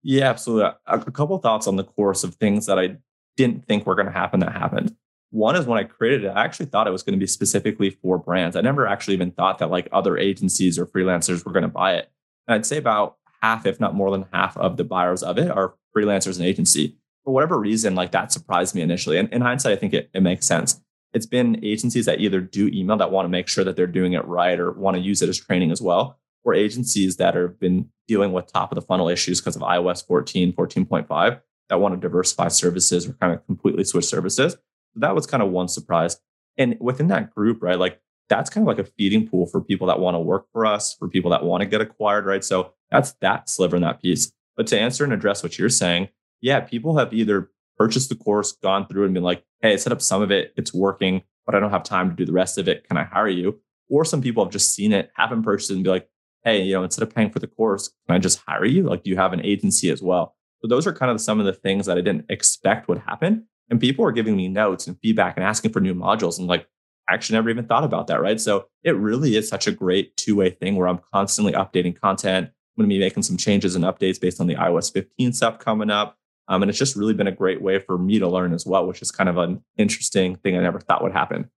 Yeah, 0.03 0.29
absolutely. 0.29 0.72
A, 0.88 1.00
a 1.00 1.12
couple 1.12 1.38
thoughts 1.38 1.67
on 1.67 1.75
the 1.75 1.84
course 1.84 2.24
of 2.24 2.36
things 2.36 2.65
that 2.65 2.79
I 2.79 2.98
didn't 3.38 3.65
think 3.65 3.86
were 3.86 3.96
going 3.96 4.08
to 4.08 4.12
happen 4.12 4.39
that 4.39 4.51
happened. 4.53 4.96
One 5.29 5.55
is 5.55 5.65
when 5.65 5.79
I 5.79 5.84
created 5.84 6.25
it, 6.25 6.29
I 6.29 6.43
actually 6.43 6.65
thought 6.65 6.88
it 6.88 6.91
was 6.91 7.03
going 7.03 7.17
to 7.17 7.20
be 7.20 7.27
specifically 7.27 7.89
for 7.89 8.17
brands. 8.17 8.55
I 8.55 8.62
never 8.62 8.86
actually 8.86 9.13
even 9.13 9.31
thought 9.31 9.60
that 9.60 9.70
like 9.70 9.88
other 9.91 10.17
agencies 10.17 10.77
or 10.77 10.86
freelancers 10.86 11.46
were 11.46 11.53
going 11.53 11.63
to 11.63 11.70
buy 11.70 11.96
it. 11.96 12.12
And 12.48 12.55
I'd 12.55 12.65
say 12.65 12.77
about 12.77 13.17
half, 13.41 13.65
if 13.65 13.79
not 13.79 13.96
more 13.96 14.12
than 14.12 14.25
half, 14.34 14.58
of 14.58 14.75
the 14.77 14.84
buyers 14.84 15.24
of 15.24 15.38
it 15.38 15.50
are 15.50 15.75
freelancers 15.96 16.38
and 16.38 16.46
agency. 16.46 16.98
For 17.24 17.34
whatever 17.34 17.58
reason, 17.58 17.96
like 17.96 18.12
that 18.12 18.31
surprised 18.31 18.75
me 18.75 18.81
initially. 18.81 19.17
And 19.17 19.31
in 19.31 19.41
hindsight, 19.41 19.74
I 19.74 19.75
think 19.75 19.93
it, 19.93 20.10
it 20.13 20.22
makes 20.22 20.46
sense. 20.46 20.81
It's 21.13 21.25
been 21.25 21.63
agencies 21.63 22.05
that 22.05 22.20
either 22.20 22.41
do 22.41 22.67
email 22.67 22.98
that 22.98 23.12
want 23.12 23.25
to 23.25 23.29
make 23.29 23.48
sure 23.48 23.63
that 23.63 23.75
they're 23.75 23.88
doing 23.88 24.13
it 24.13 24.25
right 24.25 24.60
or 24.60 24.72
want 24.72 24.96
to 24.96 25.01
use 25.01 25.22
it 25.22 25.29
as 25.29 25.39
training 25.39 25.72
as 25.72 25.81
well, 25.81 26.20
or 26.43 26.53
agencies 26.53 27.17
that 27.17 27.36
have 27.36 27.60
been 27.60 27.89
dealing 28.07 28.33
with 28.33 28.51
top 28.51 28.71
of 28.71 28.75
the 28.75 28.81
funnel 28.81 29.10
issues 29.10 29.39
because 29.39 29.55
of 29.55 29.62
iOS 29.62 30.05
14, 30.05 30.53
14.5 30.53 31.41
that 31.69 31.79
want 31.79 31.93
to 31.93 32.00
diversify 32.00 32.48
services 32.48 33.07
or 33.07 33.13
kind 33.13 33.33
of 33.33 33.45
completely 33.45 33.83
switch 33.83 34.05
services. 34.05 34.53
So 34.53 35.00
that 35.00 35.15
was 35.15 35.25
kind 35.25 35.41
of 35.41 35.50
one 35.50 35.67
surprise. 35.67 36.19
And 36.57 36.77
within 36.79 37.07
that 37.07 37.33
group, 37.33 37.62
right, 37.62 37.79
like 37.79 38.01
that's 38.27 38.50
kind 38.50 38.63
of 38.63 38.67
like 38.67 38.86
a 38.86 38.89
feeding 38.98 39.27
pool 39.27 39.45
for 39.45 39.62
people 39.62 39.88
that 39.88 40.00
want 40.00 40.15
to 40.15 40.19
work 40.19 40.48
for 40.51 40.65
us, 40.65 40.93
for 40.93 41.07
people 41.07 41.31
that 41.31 41.43
want 41.43 41.62
to 41.62 41.67
get 41.67 41.81
acquired, 41.81 42.25
right? 42.25 42.43
So 42.43 42.74
that's 42.89 43.13
that 43.21 43.50
sliver 43.50 43.75
in 43.75 43.81
that 43.83 44.01
piece. 44.01 44.31
But 44.57 44.67
to 44.67 44.79
answer 44.79 45.03
and 45.03 45.13
address 45.13 45.43
what 45.43 45.57
you're 45.57 45.69
saying, 45.69 46.10
yeah, 46.41 46.60
people 46.60 46.98
have 46.98 47.13
either 47.13 47.50
purchased 47.77 48.10
the 48.10 48.15
course, 48.15 48.51
gone 48.51 48.88
through 48.88 49.05
and 49.05 49.13
been 49.13 49.24
like, 49.24 49.43
hey, 49.62 49.74
I 49.74 49.75
set 49.77 49.93
up 49.93 50.01
some 50.01 50.21
of 50.21 50.31
it, 50.31 50.53
it's 50.57 50.74
working, 50.74 51.24
but 51.45 51.55
I 51.55 51.60
don't 51.60 51.71
have 51.71 51.83
time 51.83 52.10
to 52.10 52.15
do 52.15 52.25
the 52.25 52.31
rest 52.31 52.57
of 52.57 52.67
it. 52.67 52.88
Can 52.88 52.98
I 52.98 53.03
hire 53.03 53.27
you? 53.27 53.60
Or 53.89 54.05
some 54.05 54.21
people 54.21 54.43
have 54.43 54.51
just 54.51 54.74
seen 54.74 54.91
it, 54.91 55.12
haven't 55.15 55.43
purchased 55.43 55.71
it, 55.71 55.75
and 55.75 55.83
be 55.83 55.89
like, 55.89 56.07
hey, 56.43 56.63
you 56.63 56.74
know, 56.74 56.83
instead 56.83 57.03
of 57.03 57.13
paying 57.13 57.29
for 57.29 57.39
the 57.39 57.48
course, 57.48 57.89
can 58.07 58.15
I 58.15 58.19
just 58.19 58.41
hire 58.48 58.65
you? 58.65 58.83
Like, 58.83 59.03
do 59.03 59.10
you 59.10 59.17
have 59.17 59.33
an 59.33 59.45
agency 59.45 59.89
as 59.89 60.01
well? 60.01 60.36
So 60.62 60.67
those 60.67 60.86
are 60.86 60.93
kind 60.93 61.12
of 61.12 61.21
some 61.21 61.39
of 61.39 61.45
the 61.45 61.53
things 61.53 61.86
that 61.86 61.98
I 61.98 62.01
didn't 62.01 62.25
expect 62.29 62.88
would 62.88 63.00
happen. 63.00 63.48
And 63.69 63.79
people 63.79 64.05
are 64.05 64.12
giving 64.12 64.36
me 64.36 64.48
notes 64.48 64.88
and 64.88 65.00
feedback 65.01 65.38
and 65.38 65.43
asking 65.43 65.71
for 65.71 65.79
new 65.79 65.95
modules. 65.95 66.38
And 66.38 66.48
like, 66.48 66.67
I 67.10 67.13
actually 67.13 67.38
never 67.38 67.50
even 67.50 67.65
thought 67.65 67.83
about 67.83 68.07
that. 68.07 68.21
Right. 68.21 68.39
So 68.39 68.67
it 68.83 68.91
really 68.91 69.36
is 69.36 69.48
such 69.48 69.67
a 69.67 69.71
great 69.71 70.15
two 70.17 70.36
way 70.36 70.50
thing 70.50 70.75
where 70.75 70.88
I'm 70.88 71.00
constantly 71.13 71.53
updating 71.53 72.00
content. 72.00 72.48
I'm 72.48 72.83
going 72.83 72.89
to 72.89 72.93
be 72.93 73.00
making 73.00 73.24
some 73.24 73.38
changes 73.38 73.75
and 73.75 73.83
updates 73.83 74.19
based 74.19 74.39
on 74.39 74.48
the 74.48 74.55
iOS 74.55 74.91
15 74.91 75.33
stuff 75.33 75.60
coming 75.60 75.89
up. 75.89 76.17
Um, 76.48 76.63
and 76.63 76.69
it's 76.69 76.79
just 76.79 76.95
really 76.95 77.13
been 77.13 77.27
a 77.27 77.31
great 77.31 77.62
way 77.62 77.79
for 77.79 77.98
me 77.98 78.19
to 78.19 78.27
learn 78.27 78.53
as 78.53 78.65
well, 78.65 78.86
which 78.86 79.01
is 79.01 79.12
kind 79.12 79.29
of 79.29 79.38
an 79.38 79.63
interesting 79.77 80.36
thing 80.36 80.57
I 80.57 80.62
never 80.62 80.79
thought 80.79 81.03
would 81.03 81.13
happen. 81.13 81.50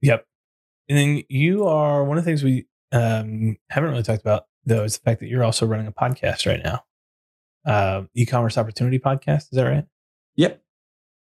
Yep. 0.00 0.26
And 0.88 0.98
then 0.98 1.22
you 1.28 1.66
are 1.66 2.04
one 2.04 2.18
of 2.18 2.24
the 2.24 2.30
things 2.30 2.42
we 2.42 2.66
um, 2.92 3.56
haven't 3.70 3.90
really 3.90 4.02
talked 4.02 4.20
about, 4.20 4.44
though, 4.64 4.84
is 4.84 4.98
the 4.98 5.02
fact 5.02 5.20
that 5.20 5.28
you're 5.28 5.44
also 5.44 5.66
running 5.66 5.86
a 5.86 5.92
podcast 5.92 6.46
right 6.46 6.62
now, 6.62 6.84
uh, 7.66 8.02
e-commerce 8.14 8.58
opportunity 8.58 8.98
podcast. 8.98 9.42
Is 9.42 9.50
that 9.52 9.64
right? 9.64 9.84
Yep. 10.36 10.62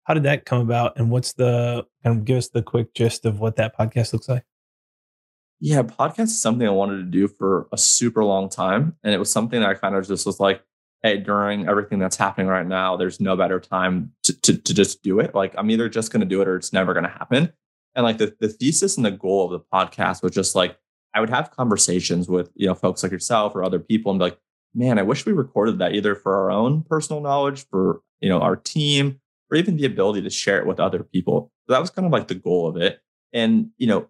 How 0.04 0.14
did 0.16 0.24
that 0.24 0.46
come 0.46 0.62
about, 0.62 0.98
and 0.98 1.12
what's 1.12 1.34
the 1.34 1.86
kind 2.04 2.18
of 2.18 2.26
give 2.26 2.38
us 2.38 2.50
the 2.50 2.64
quick 2.64 2.94
gist 2.94 3.26
of 3.26 3.40
what 3.40 3.58
that 3.58 3.78
podcast 3.78 4.14
looks 4.14 4.28
like? 4.28 4.44
Yeah, 5.60 5.84
podcast 5.84 6.24
is 6.24 6.42
something 6.42 6.68
I 6.68 6.72
wanted 6.72 6.98
to 6.98 7.04
do 7.04 7.28
for 7.28 7.68
a 7.72 7.78
super 7.78 8.24
long 8.24 8.50
time, 8.50 8.96
and 9.04 9.14
it 9.14 9.20
was 9.20 9.32
something 9.32 9.60
that 9.60 9.70
I 9.70 9.74
kind 9.76 9.96
of 9.96 10.08
just 10.08 10.26
was 10.26 10.40
like, 10.40 10.64
hey, 11.04 11.18
during 11.18 11.68
everything 11.68 12.00
that's 12.00 12.18
happening 12.18 12.48
right 12.48 12.66
now, 12.66 12.98
there's 12.98 13.20
no 13.20 13.36
better 13.36 13.60
time 13.60 14.14
to 14.24 14.42
to, 14.42 14.58
to 14.58 14.74
just 14.74 15.04
do 15.04 15.20
it. 15.20 15.36
Like 15.36 15.54
I'm 15.58 15.70
either 15.70 15.90
just 15.90 16.12
going 16.12 16.22
to 16.22 16.26
do 16.26 16.42
it 16.42 16.48
or 16.48 16.56
it's 16.56 16.74
never 16.74 16.94
going 16.94 17.06
to 17.06 17.10
happen. 17.10 17.54
And 17.96 18.04
like 18.04 18.18
the 18.18 18.36
the 18.40 18.50
thesis 18.50 18.98
and 18.98 19.06
the 19.06 19.12
goal 19.12 19.46
of 19.46 19.52
the 19.52 19.66
podcast 19.74 20.24
was 20.24 20.34
just 20.34 20.56
like 20.56 20.78
I 21.14 21.20
would 21.20 21.30
have 21.30 21.52
conversations 21.52 22.30
with 22.30 22.52
you 22.56 22.68
know 22.68 22.76
folks 22.76 23.04
like 23.04 23.12
yourself 23.12 23.56
or 23.56 23.64
other 23.64 23.80
people 23.80 24.12
and 24.12 24.20
be 24.20 24.26
like, 24.26 24.40
man, 24.74 25.00
I 25.00 25.04
wish 25.04 25.26
we 25.26 25.34
recorded 25.34 25.80
that 25.80 25.94
either 25.94 26.16
for 26.16 26.36
our 26.36 26.52
own 26.52 26.84
personal 26.84 27.22
knowledge, 27.22 27.66
for 27.70 28.02
you 28.22 28.30
know 28.30 28.40
our 28.42 28.56
team, 28.56 29.20
or 29.52 29.58
even 29.58 29.78
the 29.78 29.86
ability 29.86 30.22
to 30.22 30.30
share 30.30 30.60
it 30.60 30.68
with 30.68 30.80
other 30.80 31.04
people. 31.04 31.52
So 31.68 31.74
that 31.74 31.82
was 31.82 31.90
kind 31.90 32.06
of 32.06 32.12
like 32.12 32.28
the 32.28 32.36
goal 32.36 32.68
of 32.68 32.78
it. 32.78 33.02
And, 33.34 33.70
you 33.78 33.88
know, 33.88 34.10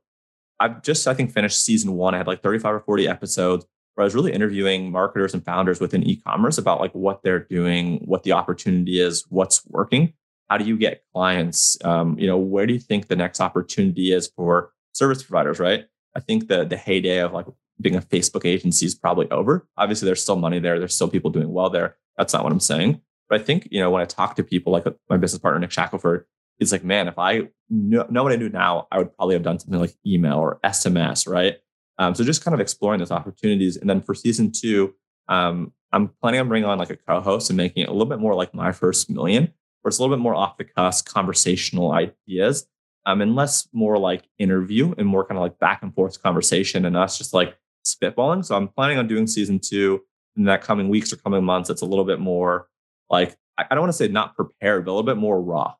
I've 0.59 0.81
just, 0.81 1.07
I 1.07 1.13
think, 1.13 1.31
finished 1.31 1.63
season 1.63 1.93
one. 1.93 2.13
I 2.13 2.17
had 2.17 2.27
like 2.27 2.43
35 2.43 2.75
or 2.75 2.79
40 2.81 3.07
episodes 3.07 3.65
where 3.95 4.03
I 4.03 4.05
was 4.05 4.15
really 4.15 4.33
interviewing 4.33 4.91
marketers 4.91 5.33
and 5.33 5.43
founders 5.43 5.79
within 5.79 6.03
e-commerce 6.03 6.57
about 6.57 6.79
like 6.79 6.93
what 6.93 7.23
they're 7.23 7.39
doing, 7.39 7.99
what 8.05 8.23
the 8.23 8.33
opportunity 8.33 8.99
is, 8.99 9.25
what's 9.29 9.65
working. 9.67 10.13
How 10.49 10.57
do 10.57 10.65
you 10.65 10.77
get 10.77 11.03
clients? 11.13 11.77
Um, 11.83 12.17
you 12.17 12.27
know, 12.27 12.37
where 12.37 12.65
do 12.65 12.73
you 12.73 12.79
think 12.79 13.07
the 13.07 13.15
next 13.15 13.39
opportunity 13.39 14.11
is 14.11 14.27
for 14.35 14.71
service 14.93 15.23
providers, 15.23 15.59
right? 15.59 15.85
I 16.15 16.19
think 16.19 16.47
the 16.47 16.65
the 16.65 16.77
heyday 16.77 17.19
of 17.19 17.33
like 17.33 17.45
being 17.81 17.95
a 17.95 18.01
Facebook 18.01 18.45
agency 18.45 18.85
is 18.85 18.95
probably 18.95 19.29
over. 19.31 19.67
Obviously, 19.77 20.05
there's 20.05 20.21
still 20.21 20.35
money 20.35 20.59
there. 20.59 20.79
There's 20.79 20.95
still 20.95 21.07
people 21.07 21.31
doing 21.31 21.51
well 21.51 21.69
there. 21.69 21.95
That's 22.17 22.33
not 22.33 22.43
what 22.43 22.51
I'm 22.51 22.59
saying. 22.59 23.01
But 23.29 23.41
I 23.41 23.43
think, 23.43 23.67
you 23.71 23.79
know, 23.79 23.91
when 23.91 24.01
I 24.01 24.05
talk 24.05 24.35
to 24.35 24.43
people 24.43 24.73
like 24.73 24.85
my 25.09 25.17
business 25.17 25.39
partner, 25.39 25.59
Nick 25.59 25.71
Shackelford, 25.71 26.25
it's 26.59 26.71
like, 26.71 26.83
man, 26.83 27.07
if 27.07 27.17
I 27.17 27.43
know, 27.69 28.05
know 28.09 28.23
what 28.23 28.33
I 28.33 28.35
do 28.35 28.49
now, 28.49 28.87
I 28.91 28.97
would 28.97 29.15
probably 29.15 29.35
have 29.35 29.43
done 29.43 29.59
something 29.59 29.79
like 29.79 29.93
email 30.05 30.37
or 30.37 30.59
SMS, 30.63 31.27
right? 31.27 31.57
Um, 31.99 32.15
so 32.15 32.23
just 32.23 32.43
kind 32.43 32.53
of 32.53 32.59
exploring 32.59 32.99
those 32.99 33.11
opportunities. 33.11 33.77
And 33.77 33.89
then 33.89 34.01
for 34.01 34.13
season 34.13 34.51
two, 34.51 34.95
um, 35.27 35.73
I'm 35.91 36.09
planning 36.21 36.39
on 36.39 36.47
bringing 36.49 36.67
on 36.67 36.79
like 36.79 36.89
a 36.89 36.95
co-host 36.95 37.49
and 37.49 37.57
making 37.57 37.83
it 37.83 37.89
a 37.89 37.91
little 37.91 38.07
bit 38.07 38.19
more 38.19 38.35
like 38.35 38.53
my 38.53 38.71
first 38.71 39.09
million, 39.09 39.53
where 39.81 39.89
it's 39.89 39.99
a 39.99 40.01
little 40.01 40.15
bit 40.15 40.21
more 40.21 40.35
off 40.35 40.57
the 40.57 40.65
cuff, 40.65 41.03
conversational 41.05 41.91
ideas, 41.91 42.67
um, 43.05 43.21
and 43.21 43.35
less 43.35 43.67
more 43.73 43.97
like 43.97 44.27
interview 44.37 44.93
and 44.97 45.07
more 45.07 45.25
kind 45.25 45.37
of 45.37 45.41
like 45.41 45.59
back 45.59 45.81
and 45.81 45.93
forth 45.93 46.21
conversation 46.21 46.85
and 46.85 46.97
us 46.97 47.17
just 47.17 47.33
like 47.33 47.57
spitballing. 47.85 48.45
So 48.45 48.55
I'm 48.55 48.67
planning 48.67 48.97
on 48.97 49.07
doing 49.07 49.27
season 49.27 49.59
two 49.59 50.01
in 50.35 50.45
that 50.45 50.61
coming 50.61 50.89
weeks 50.89 51.11
or 51.11 51.17
coming 51.17 51.43
months. 51.43 51.69
It's 51.69 51.81
a 51.81 51.85
little 51.85 52.05
bit 52.05 52.19
more 52.19 52.67
like 53.09 53.37
I 53.57 53.75
don't 53.75 53.81
want 53.81 53.89
to 53.89 53.97
say 53.97 54.07
not 54.07 54.35
prepared, 54.35 54.85
but 54.85 54.91
a 54.91 54.93
little 54.93 55.05
bit 55.05 55.17
more 55.17 55.41
raw. 55.41 55.73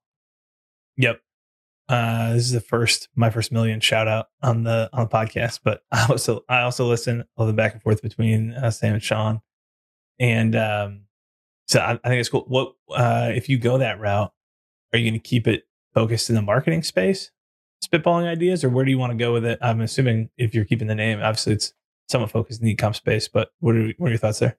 Yep. 0.97 1.21
Uh, 1.87 2.33
this 2.33 2.43
is 2.43 2.51
the 2.51 2.61
first 2.61 3.09
my 3.15 3.29
first 3.29 3.51
million 3.51 3.79
shout 3.79 4.07
out 4.07 4.27
on 4.43 4.63
the 4.63 4.89
on 4.93 5.05
the 5.05 5.09
podcast, 5.09 5.61
but 5.63 5.81
I 5.91 6.05
also 6.09 6.43
I 6.49 6.61
also 6.61 6.85
listen 6.85 7.23
all 7.35 7.47
the 7.47 7.53
back 7.53 7.73
and 7.73 7.81
forth 7.81 8.01
between 8.01 8.53
uh, 8.53 8.69
Sam 8.69 8.93
and 8.93 9.01
Shaan, 9.01 9.41
and 10.19 10.55
um, 10.55 11.01
so 11.67 11.79
I, 11.79 11.93
I 12.03 12.09
think 12.09 12.19
it's 12.19 12.29
cool. 12.29 12.45
What 12.47 12.73
uh, 12.91 13.31
if 13.33 13.49
you 13.49 13.57
go 13.57 13.77
that 13.79 13.99
route? 13.99 14.31
Are 14.91 14.97
you 14.97 15.09
going 15.09 15.19
to 15.19 15.27
keep 15.27 15.47
it 15.47 15.65
focused 15.93 16.29
in 16.29 16.35
the 16.35 16.41
marketing 16.41 16.83
space, 16.83 17.31
spitballing 17.83 18.27
ideas, 18.27 18.63
or 18.63 18.69
where 18.69 18.85
do 18.85 18.91
you 18.91 18.97
want 18.97 19.11
to 19.11 19.17
go 19.17 19.33
with 19.33 19.45
it? 19.45 19.59
I'm 19.61 19.81
assuming 19.81 20.29
if 20.37 20.53
you're 20.53 20.65
keeping 20.65 20.87
the 20.87 20.95
name, 20.95 21.19
obviously 21.19 21.53
it's 21.53 21.73
somewhat 22.07 22.31
focused 22.31 22.61
in 22.61 22.65
the 22.65 22.71
e-com 22.73 22.93
space, 22.93 23.27
but 23.27 23.51
what 23.59 23.75
are 23.75 23.91
what 23.97 24.07
are 24.07 24.09
your 24.09 24.17
thoughts 24.17 24.39
there? 24.39 24.57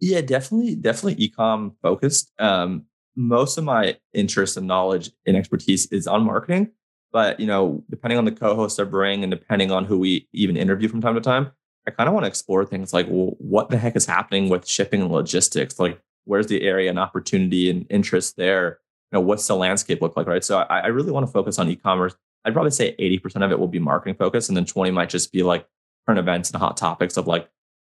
Yeah, 0.00 0.20
definitely, 0.22 0.76
definitely 0.76 1.28
ecom 1.28 1.74
focused. 1.82 2.32
Um, 2.38 2.86
most 3.16 3.58
of 3.58 3.64
my 3.64 3.96
interest 4.14 4.56
and 4.56 4.66
knowledge 4.66 5.10
and 5.26 5.36
expertise 5.36 5.86
is 5.86 6.06
on 6.06 6.24
marketing, 6.24 6.70
but 7.12 7.38
you 7.40 7.46
know, 7.46 7.84
depending 7.90 8.18
on 8.18 8.24
the 8.24 8.32
co-host 8.32 8.80
I 8.80 8.84
bring 8.84 9.22
and 9.22 9.30
depending 9.30 9.70
on 9.70 9.84
who 9.84 9.98
we 9.98 10.28
even 10.32 10.56
interview 10.56 10.88
from 10.88 11.00
time 11.00 11.14
to 11.14 11.20
time, 11.20 11.52
I 11.86 11.90
kind 11.90 12.08
of 12.08 12.14
want 12.14 12.24
to 12.24 12.28
explore 12.28 12.64
things 12.64 12.92
like, 12.92 13.06
well, 13.08 13.34
what 13.38 13.68
the 13.68 13.78
heck 13.78 13.96
is 13.96 14.06
happening 14.06 14.48
with 14.48 14.66
shipping 14.66 15.02
and 15.02 15.10
logistics? 15.10 15.78
Like, 15.78 16.00
where's 16.24 16.46
the 16.46 16.62
area 16.62 16.90
and 16.90 16.98
opportunity 16.98 17.70
and 17.70 17.86
interest 17.90 18.36
there? 18.36 18.78
You 19.12 19.18
know, 19.18 19.20
what's 19.20 19.46
the 19.46 19.56
landscape 19.56 20.00
look 20.00 20.16
like, 20.16 20.26
right? 20.26 20.44
So 20.44 20.58
I, 20.58 20.80
I 20.80 20.86
really 20.86 21.10
want 21.10 21.26
to 21.26 21.32
focus 21.32 21.58
on 21.58 21.68
e-commerce. 21.68 22.14
I'd 22.44 22.52
probably 22.52 22.70
say 22.70 22.94
80% 22.98 23.44
of 23.44 23.50
it 23.50 23.58
will 23.58 23.68
be 23.68 23.78
marketing 23.78 24.14
focused, 24.14 24.48
and 24.48 24.56
then 24.56 24.64
20 24.64 24.90
might 24.90 25.10
just 25.10 25.32
be 25.32 25.42
like 25.42 25.66
current 26.06 26.18
events 26.18 26.50
and 26.50 26.60
hot 26.60 26.76
topics 26.76 27.16
of 27.16 27.26
like 27.26 27.48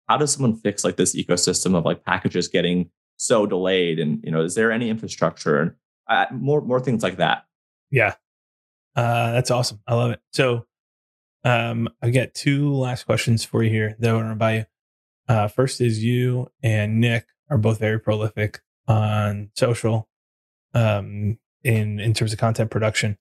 how 0.10 0.18
does 0.18 0.34
someone 0.34 0.56
fix 0.56 0.84
like 0.84 0.98
this 0.98 1.16
ecosystem 1.16 1.76
of 1.76 1.86
like 1.86 2.04
packages 2.04 2.48
getting 2.48 2.90
so 3.18 3.46
delayed? 3.46 4.00
And 4.00 4.22
you 4.24 4.32
know 4.32 4.42
is 4.42 4.56
there 4.56 4.72
any 4.72 4.90
infrastructure? 4.90 5.60
And 5.60 5.72
uh, 6.10 6.26
more 6.34 6.62
more 6.62 6.80
things 6.80 7.04
like 7.04 7.18
that. 7.18 7.46
Yeah. 7.92 8.16
Uh, 8.96 9.32
that's 9.32 9.52
awesome. 9.52 9.80
I 9.88 9.96
love 9.96 10.12
it. 10.12 10.22
So 10.34 10.66
um 11.44 11.90
i've 12.02 12.14
got 12.14 12.34
two 12.34 12.74
last 12.74 13.06
questions 13.06 13.44
for 13.44 13.64
you 13.64 13.70
here 13.70 13.96
that 14.00 14.12
i 14.12 14.14
want 14.14 14.30
to 14.30 14.36
buy 14.36 14.56
you. 14.58 14.66
Uh, 15.28 15.48
first 15.48 15.82
is 15.82 16.04
you 16.04 16.48
and 16.62 17.00
nick 17.00 17.26
are 17.50 17.58
both 17.58 17.80
very 17.80 18.00
prolific 18.00 18.60
on 18.88 19.50
social 19.56 20.08
um 20.74 21.38
in 21.64 22.00
in 22.00 22.14
terms 22.14 22.34
of 22.34 22.40
content 22.40 22.72
production. 22.72 23.18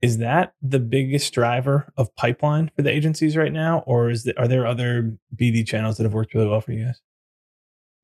Is 0.00 0.18
that 0.18 0.54
the 0.60 0.80
biggest 0.80 1.32
driver 1.32 1.92
of 1.96 2.14
pipeline 2.16 2.72
for 2.74 2.82
the 2.82 2.90
agencies 2.90 3.36
right 3.36 3.52
now 3.52 3.84
or 3.86 4.10
is 4.10 4.24
there, 4.24 4.34
are 4.36 4.48
there 4.48 4.66
other 4.66 5.16
bd 5.36 5.64
channels 5.66 5.96
that 5.96 6.02
have 6.02 6.12
worked 6.12 6.34
really 6.34 6.48
well 6.48 6.60
for 6.60 6.72
you 6.72 6.86
guys? 6.86 7.00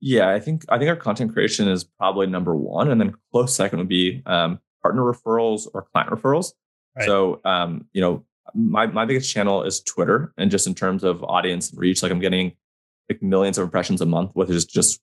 Yeah 0.01 0.29
i 0.31 0.39
think 0.39 0.65
i 0.69 0.79
think 0.79 0.89
our 0.89 0.97
content 0.97 1.33
creation 1.33 1.67
is 1.67 1.85
probably 1.85 2.27
number 2.27 2.55
one 2.55 2.91
and 2.91 3.01
then 3.01 3.15
close 3.33 3.55
second 3.55 3.81
would 3.81 3.89
be 3.89 4.23
um, 4.27 4.61
partner 4.83 5.03
referrals 5.03 5.67
or 5.75 5.83
client 5.83 6.11
referrals. 6.11 6.53
Right. 6.97 7.07
so 7.07 7.41
um, 7.45 7.87
you 7.93 8.01
know 8.01 8.25
my, 8.55 8.87
my 8.87 9.05
biggest 9.05 9.33
channel 9.33 9.65
is 9.65 9.81
twitter 9.81 10.33
and 10.39 10.51
just 10.51 10.67
in 10.69 10.75
terms 10.75 11.03
of 11.03 11.25
audience 11.25 11.71
and 11.71 11.81
reach 11.81 12.03
like 12.03 12.13
i'm 12.13 12.21
getting 12.21 12.53
like 13.11 13.21
millions 13.23 13.59
of 13.59 13.65
impressions 13.65 14.01
a 14.01 14.07
month 14.07 14.31
which 14.35 14.51
is 14.51 14.65
just 14.65 15.01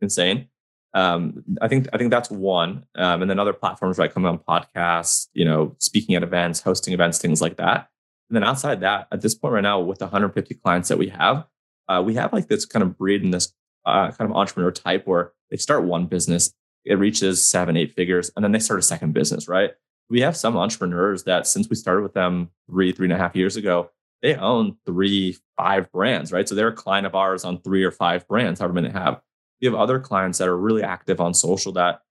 insane 0.00 0.48
um, 0.94 1.44
I 1.60 1.68
think 1.68 1.88
I 1.92 1.98
think 1.98 2.10
that's 2.10 2.30
one. 2.30 2.86
Um, 2.96 3.22
and 3.22 3.30
then 3.30 3.38
other 3.38 3.52
platforms, 3.52 3.98
right, 3.98 4.12
coming 4.12 4.28
on 4.28 4.38
podcasts, 4.38 5.28
you 5.34 5.44
know, 5.44 5.76
speaking 5.78 6.14
at 6.14 6.22
events, 6.22 6.60
hosting 6.60 6.94
events, 6.94 7.18
things 7.18 7.40
like 7.40 7.56
that. 7.56 7.88
And 8.30 8.36
then 8.36 8.44
outside 8.44 8.80
that, 8.80 9.08
at 9.12 9.20
this 9.20 9.34
point 9.34 9.54
right 9.54 9.62
now, 9.62 9.80
with 9.80 9.98
the 9.98 10.06
150 10.06 10.54
clients 10.56 10.88
that 10.88 10.98
we 10.98 11.08
have, 11.08 11.46
uh, 11.88 12.02
we 12.04 12.14
have 12.14 12.32
like 12.32 12.48
this 12.48 12.66
kind 12.66 12.82
of 12.82 12.96
breed 12.98 13.22
in 13.22 13.30
this 13.30 13.52
uh, 13.86 14.10
kind 14.10 14.30
of 14.30 14.36
entrepreneur 14.36 14.70
type 14.70 15.06
where 15.06 15.32
they 15.50 15.56
start 15.56 15.84
one 15.84 16.06
business, 16.06 16.52
it 16.84 16.94
reaches 16.94 17.42
seven, 17.42 17.76
eight 17.76 17.94
figures, 17.94 18.30
and 18.36 18.44
then 18.44 18.52
they 18.52 18.58
start 18.58 18.80
a 18.80 18.82
second 18.82 19.12
business, 19.12 19.48
right? 19.48 19.72
We 20.10 20.20
have 20.20 20.36
some 20.36 20.56
entrepreneurs 20.56 21.24
that 21.24 21.46
since 21.46 21.68
we 21.68 21.76
started 21.76 22.02
with 22.02 22.14
them 22.14 22.50
three, 22.68 22.92
three 22.92 23.06
and 23.06 23.12
a 23.12 23.18
half 23.18 23.34
years 23.34 23.56
ago, 23.56 23.90
they 24.22 24.34
own 24.34 24.76
three, 24.84 25.36
five 25.56 25.90
brands, 25.92 26.32
right? 26.32 26.48
So 26.48 26.54
they're 26.54 26.68
a 26.68 26.72
client 26.72 27.06
of 27.06 27.14
ours 27.14 27.44
on 27.44 27.60
three 27.60 27.84
or 27.84 27.90
five 27.90 28.26
brands, 28.26 28.60
however 28.60 28.74
many 28.74 28.88
they 28.88 28.98
have. 28.98 29.20
You 29.60 29.70
have 29.70 29.78
other 29.78 29.98
clients 29.98 30.38
that 30.38 30.48
are 30.48 30.56
really 30.56 30.82
active 30.82 31.20
on 31.20 31.34
social 31.34 31.72
that, 31.72 32.02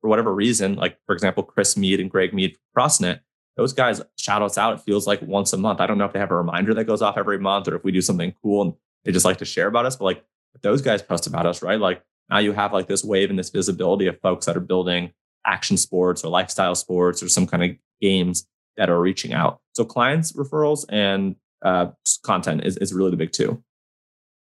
for 0.00 0.08
whatever 0.08 0.34
reason, 0.34 0.74
like 0.74 0.98
for 1.06 1.14
example, 1.14 1.42
Chris 1.42 1.76
Mead 1.76 2.00
and 2.00 2.10
Greg 2.10 2.34
Mead 2.34 2.56
from 2.74 2.84
CrossNet, 2.84 3.20
those 3.56 3.72
guys 3.72 4.00
shout 4.16 4.42
us 4.42 4.56
out. 4.56 4.74
It 4.74 4.80
feels 4.80 5.06
like 5.06 5.20
once 5.22 5.52
a 5.52 5.56
month. 5.56 5.80
I 5.80 5.86
don't 5.86 5.98
know 5.98 6.06
if 6.06 6.12
they 6.12 6.18
have 6.18 6.30
a 6.30 6.36
reminder 6.36 6.74
that 6.74 6.84
goes 6.84 7.02
off 7.02 7.18
every 7.18 7.38
month 7.38 7.68
or 7.68 7.76
if 7.76 7.84
we 7.84 7.92
do 7.92 8.00
something 8.00 8.34
cool 8.42 8.62
and 8.62 8.72
they 9.04 9.12
just 9.12 9.24
like 9.24 9.38
to 9.38 9.44
share 9.44 9.66
about 9.66 9.86
us. 9.86 9.96
But 9.96 10.04
like 10.06 10.24
those 10.62 10.82
guys 10.82 11.02
post 11.02 11.26
about 11.26 11.46
us, 11.46 11.62
right? 11.62 11.78
Like 11.78 12.02
now 12.30 12.38
you 12.38 12.52
have 12.52 12.72
like 12.72 12.88
this 12.88 13.04
wave 13.04 13.30
and 13.30 13.38
this 13.38 13.50
visibility 13.50 14.06
of 14.06 14.18
folks 14.20 14.46
that 14.46 14.56
are 14.56 14.60
building 14.60 15.12
action 15.46 15.76
sports 15.76 16.24
or 16.24 16.30
lifestyle 16.30 16.74
sports 16.74 17.22
or 17.22 17.28
some 17.28 17.46
kind 17.46 17.62
of 17.62 17.70
games 18.00 18.46
that 18.76 18.88
are 18.88 19.00
reaching 19.00 19.32
out. 19.32 19.60
So 19.74 19.84
clients 19.84 20.32
referrals 20.32 20.84
and 20.88 21.36
uh, 21.62 21.88
content 22.22 22.64
is, 22.64 22.76
is 22.78 22.92
really 22.92 23.10
the 23.10 23.16
big 23.16 23.32
two. 23.32 23.62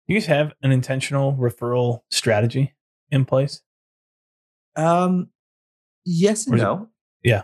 You 0.07 0.15
guys 0.15 0.27
have 0.27 0.53
an 0.61 0.71
intentional 0.71 1.33
referral 1.33 2.01
strategy 2.11 2.75
in 3.09 3.25
place? 3.25 3.61
Um, 4.75 5.29
yes 6.05 6.47
and 6.47 6.57
no. 6.57 6.89
It, 7.23 7.29
yeah, 7.29 7.41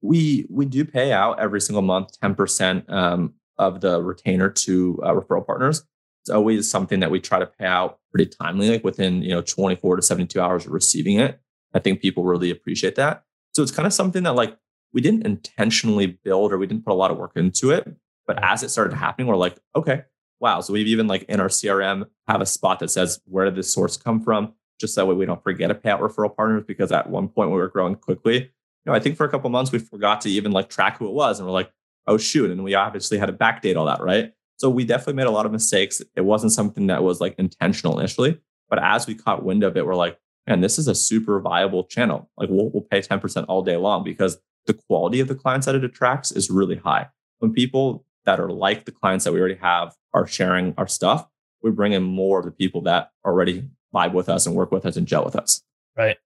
we 0.00 0.46
we 0.50 0.66
do 0.66 0.84
pay 0.84 1.12
out 1.12 1.38
every 1.38 1.60
single 1.60 1.82
month 1.82 2.18
ten 2.20 2.34
percent 2.34 2.90
um, 2.90 3.34
of 3.58 3.80
the 3.80 4.02
retainer 4.02 4.50
to 4.50 5.00
uh, 5.04 5.12
referral 5.12 5.46
partners. 5.46 5.84
It's 6.22 6.30
always 6.30 6.70
something 6.70 7.00
that 7.00 7.10
we 7.10 7.20
try 7.20 7.38
to 7.38 7.46
pay 7.46 7.66
out 7.66 7.98
pretty 8.10 8.30
timely, 8.30 8.70
like 8.70 8.84
within 8.84 9.22
you 9.22 9.30
know 9.30 9.42
twenty 9.42 9.76
four 9.76 9.96
to 9.96 10.02
seventy 10.02 10.26
two 10.26 10.40
hours 10.40 10.66
of 10.66 10.72
receiving 10.72 11.20
it. 11.20 11.40
I 11.74 11.78
think 11.78 12.00
people 12.00 12.24
really 12.24 12.50
appreciate 12.50 12.96
that. 12.96 13.24
So 13.54 13.62
it's 13.62 13.72
kind 13.72 13.86
of 13.86 13.92
something 13.92 14.24
that 14.24 14.34
like 14.34 14.56
we 14.92 15.00
didn't 15.00 15.24
intentionally 15.24 16.06
build 16.06 16.52
or 16.52 16.58
we 16.58 16.66
didn't 16.66 16.84
put 16.84 16.92
a 16.92 16.94
lot 16.94 17.10
of 17.10 17.16
work 17.16 17.32
into 17.36 17.70
it, 17.70 17.88
but 18.26 18.42
as 18.42 18.62
it 18.62 18.70
started 18.70 18.94
happening, 18.94 19.26
we're 19.26 19.36
like, 19.36 19.58
okay, 19.74 20.02
wow. 20.42 20.60
So 20.60 20.72
we've 20.72 20.88
even 20.88 21.06
like 21.06 21.22
in 21.22 21.40
our 21.40 21.48
CRM 21.48 22.06
have 22.26 22.40
a 22.40 22.46
spot 22.46 22.80
that 22.80 22.90
says 22.90 23.20
where 23.24 23.44
did 23.44 23.54
this 23.54 23.72
source 23.72 23.96
come 23.96 24.20
from, 24.20 24.52
just 24.80 24.96
that 24.96 25.06
way 25.06 25.14
we 25.14 25.24
don't 25.24 25.42
forget 25.42 25.68
to 25.68 25.74
pay 25.74 25.90
out 25.90 26.00
referral 26.00 26.36
partners 26.36 26.64
because 26.66 26.90
at 26.90 27.08
one 27.08 27.28
point 27.28 27.50
we 27.50 27.56
were 27.56 27.68
growing 27.68 27.94
quickly. 27.94 28.34
You 28.34 28.50
know, 28.86 28.92
I 28.92 28.98
think 28.98 29.16
for 29.16 29.24
a 29.24 29.28
couple 29.30 29.48
months 29.48 29.70
we 29.70 29.78
forgot 29.78 30.20
to 30.22 30.28
even 30.28 30.50
like 30.50 30.68
track 30.68 30.98
who 30.98 31.06
it 31.06 31.12
was, 31.12 31.38
and 31.38 31.46
we're 31.46 31.54
like, 31.54 31.70
oh 32.08 32.18
shoot, 32.18 32.50
and 32.50 32.64
we 32.64 32.74
obviously 32.74 33.16
had 33.16 33.26
to 33.26 33.32
backdate 33.32 33.76
all 33.76 33.86
that, 33.86 34.02
right? 34.02 34.32
So 34.56 34.68
we 34.68 34.84
definitely 34.84 35.14
made 35.14 35.26
a 35.26 35.30
lot 35.30 35.46
of 35.46 35.52
mistakes. 35.52 36.02
It 36.16 36.24
wasn't 36.24 36.52
something 36.52 36.88
that 36.88 37.04
was 37.04 37.20
like 37.20 37.36
intentional 37.38 37.98
initially, 37.98 38.40
but 38.68 38.82
as 38.82 39.06
we 39.06 39.14
caught 39.14 39.44
wind 39.44 39.62
of 39.62 39.76
it, 39.76 39.86
we're 39.86 39.94
like, 39.94 40.18
man, 40.48 40.60
this 40.60 40.78
is 40.78 40.88
a 40.88 40.94
super 40.94 41.40
viable 41.40 41.84
channel. 41.84 42.28
Like 42.36 42.48
we'll, 42.50 42.70
we'll 42.70 42.82
pay 42.82 43.00
10% 43.00 43.44
all 43.48 43.62
day 43.62 43.76
long 43.76 44.02
because 44.02 44.38
the 44.66 44.74
quality 44.74 45.20
of 45.20 45.28
the 45.28 45.34
clients 45.34 45.66
that 45.66 45.74
it 45.74 45.84
attracts 45.84 46.32
is 46.32 46.50
really 46.50 46.76
high. 46.76 47.08
When 47.38 47.52
people 47.52 48.04
that 48.24 48.40
are 48.40 48.50
like 48.50 48.84
the 48.84 48.92
clients 48.92 49.24
that 49.24 49.32
we 49.32 49.40
already 49.40 49.56
have 49.56 49.94
are 50.14 50.26
sharing 50.26 50.74
our 50.76 50.86
stuff, 50.86 51.26
we 51.62 51.70
bring 51.70 51.92
in 51.92 52.02
more 52.02 52.40
of 52.40 52.44
the 52.44 52.50
people 52.50 52.82
that 52.82 53.10
already 53.24 53.68
vibe 53.94 54.12
with 54.12 54.28
us 54.28 54.46
and 54.46 54.54
work 54.54 54.72
with 54.72 54.86
us 54.86 54.96
and 54.96 55.06
gel 55.06 55.24
with 55.24 55.36
us. 55.36 55.62
Right. 55.96 56.16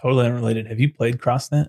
Totally 0.00 0.26
unrelated. 0.26 0.66
Have 0.66 0.80
you 0.80 0.92
played 0.92 1.18
CrossNet? 1.18 1.68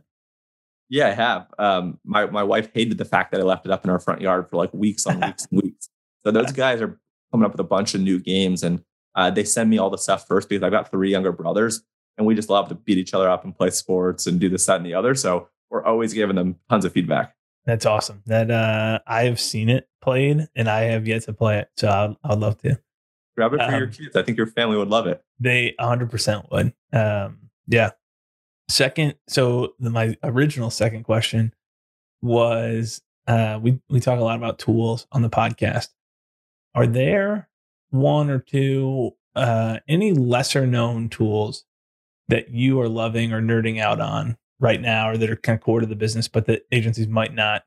Yeah, 0.90 1.08
I 1.08 1.12
have. 1.12 1.48
Um, 1.58 2.00
my 2.04 2.26
my 2.28 2.44
wife 2.44 2.70
hated 2.74 2.98
the 2.98 3.06
fact 3.06 3.32
that 3.32 3.42
I 3.42 3.44
left 3.44 3.66
it 3.66 3.72
up 3.72 3.84
in 3.84 3.90
our 3.90 4.00
front 4.00 4.22
yard 4.22 4.50
for 4.50 4.58
like 4.58 4.74
weeks 4.74 5.08
on 5.08 5.20
weeks 5.20 5.48
and 5.50 5.62
weeks. 5.62 5.90
So 6.24 6.32
those 6.32 6.52
guys 6.54 6.82
are 6.82 7.00
coming 7.32 7.46
up 7.46 7.52
with 7.52 7.60
a 7.60 7.66
bunch 7.66 7.96
of 7.96 8.02
new 8.02 8.20
games, 8.20 8.62
and 8.64 8.84
uh, 9.16 9.32
they 9.32 9.44
send 9.44 9.70
me 9.70 9.78
all 9.78 9.90
the 9.90 9.98
stuff 9.98 10.28
first 10.28 10.48
because 10.48 10.64
I've 10.64 10.72
got 10.72 10.92
three 10.92 11.10
younger 11.10 11.32
brothers, 11.32 11.82
and 12.18 12.28
we 12.28 12.36
just 12.36 12.50
love 12.50 12.70
to 12.70 12.76
beat 12.76 12.98
each 12.98 13.14
other 13.14 13.30
up 13.30 13.44
and 13.44 13.56
play 13.56 13.72
sports 13.72 14.28
and 14.28 14.40
do 14.40 14.48
this, 14.48 14.66
that, 14.68 14.78
and 14.78 14.86
the 14.86 14.94
other. 14.94 15.16
So 15.16 15.50
we're 15.70 15.84
always 15.84 16.14
giving 16.14 16.36
them 16.36 16.56
tons 16.70 16.86
of 16.86 16.94
feedback. 16.94 17.35
That's 17.66 17.86
awesome. 17.86 18.22
That 18.28 18.52
uh, 18.52 19.00
I 19.08 19.24
have 19.24 19.40
seen 19.40 19.70
it 19.70 19.90
played, 20.02 20.48
and 20.56 20.70
I 20.70 20.82
have 20.82 21.08
yet 21.08 21.24
to 21.24 21.34
play 21.34 21.60
it. 21.60 21.70
So 21.78 21.90
I'd, 21.90 22.16
I'd 22.24 22.38
love 22.38 22.62
to 22.62 22.80
grab 23.36 23.54
it 23.54 23.58
for 23.58 23.64
um, 23.64 23.74
your 23.74 23.88
kids. 23.88 24.16
I 24.16 24.22
think 24.22 24.38
your 24.38 24.48
family 24.48 24.78
would 24.78 24.90
love 24.90 25.08
it. 25.08 25.24
They 25.40 25.74
100 25.80 26.10
percent 26.10 26.46
would. 26.52 26.74
Um, 26.94 27.50
yeah. 27.68 27.92
Second, 28.70 29.16
so 29.28 29.74
the, 29.80 29.90
my 29.90 30.16
original 30.24 30.70
second 30.70 31.04
question 31.04 31.54
was: 32.22 33.02
uh, 33.28 33.60
we 33.62 33.80
we 33.90 34.00
talk 34.00 34.20
a 34.20 34.24
lot 34.24 34.38
about 34.38 34.60
tools 34.60 35.08
on 35.12 35.22
the 35.22 35.30
podcast. 35.30 35.88
Are 36.76 36.88
there 36.88 37.50
one 37.90 38.30
or 38.30 38.40
two 38.40 39.16
uh, 39.36 39.80
any 39.88 40.14
lesser 40.14 40.66
known 40.66 41.10
tools 41.10 41.66
that 42.28 42.50
you 42.50 42.80
are 42.82 42.90
loving 42.90 43.34
or 43.34 43.42
nerding 43.42 43.80
out 43.80 44.00
on 44.00 44.38
right 44.60 44.82
now 44.82 45.10
or 45.10 45.18
that 45.18 45.30
are 45.30 45.36
kind 45.36 45.58
of 45.58 45.64
core 45.64 45.80
to 45.80 45.86
the 45.86 45.96
business, 45.96 46.28
but 46.28 46.46
that 46.48 46.64
agencies 46.72 47.08
might 47.08 47.34
not. 47.34 47.64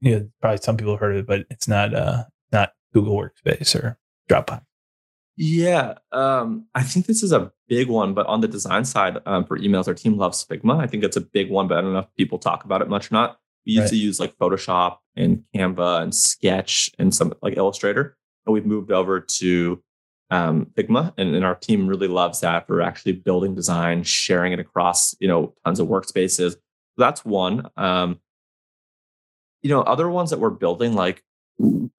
You 0.00 0.12
know, 0.12 0.28
probably 0.40 0.58
some 0.58 0.76
people 0.76 0.92
have 0.92 1.00
heard 1.00 1.16
of 1.16 1.20
it, 1.20 1.26
but 1.26 1.46
it's 1.50 1.68
not 1.68 1.94
uh 1.94 2.24
not 2.52 2.72
Google 2.92 3.16
Workspace 3.16 3.74
or 3.74 3.98
Dropbox. 4.28 4.62
Yeah, 5.38 5.94
um, 6.12 6.66
I 6.74 6.82
think 6.82 7.04
this 7.06 7.22
is 7.22 7.32
a 7.32 7.52
big 7.68 7.88
one, 7.88 8.14
but 8.14 8.26
on 8.26 8.40
the 8.40 8.48
design 8.48 8.86
side 8.86 9.18
um, 9.26 9.44
for 9.44 9.58
emails, 9.58 9.86
our 9.86 9.92
team 9.92 10.16
loves 10.16 10.44
Figma. 10.46 10.80
I 10.80 10.86
think 10.86 11.04
it's 11.04 11.16
a 11.16 11.20
big 11.20 11.50
one, 11.50 11.68
but 11.68 11.76
I 11.76 11.82
don't 11.82 11.92
know 11.92 11.98
if 12.00 12.14
people 12.16 12.38
talk 12.38 12.64
about 12.64 12.80
it 12.80 12.88
much 12.88 13.12
or 13.12 13.14
not. 13.14 13.38
We 13.66 13.72
used 13.72 13.84
right. 13.84 13.90
to 13.90 13.96
use 13.96 14.18
like 14.18 14.36
Photoshop 14.38 14.98
and 15.14 15.44
Canva 15.54 16.02
and 16.02 16.14
Sketch 16.14 16.90
and 16.98 17.14
some 17.14 17.34
like 17.42 17.58
Illustrator, 17.58 18.16
and 18.46 18.54
we've 18.54 18.64
moved 18.64 18.90
over 18.90 19.20
to 19.20 19.82
um, 20.30 20.66
Figma, 20.76 21.12
and, 21.16 21.34
and, 21.34 21.44
our 21.44 21.54
team 21.54 21.86
really 21.86 22.08
loves 22.08 22.40
that 22.40 22.66
for 22.66 22.82
actually 22.82 23.12
building 23.12 23.54
design, 23.54 24.02
sharing 24.02 24.52
it 24.52 24.58
across 24.58 25.14
you 25.20 25.28
know 25.28 25.54
tons 25.64 25.78
of 25.78 25.88
workspaces. 25.88 26.56
That's 26.96 27.24
one. 27.24 27.68
Um, 27.76 28.20
you 29.62 29.70
know, 29.70 29.82
other 29.82 30.08
ones 30.08 30.30
that 30.30 30.40
we're 30.40 30.50
building, 30.50 30.94
like 30.94 31.22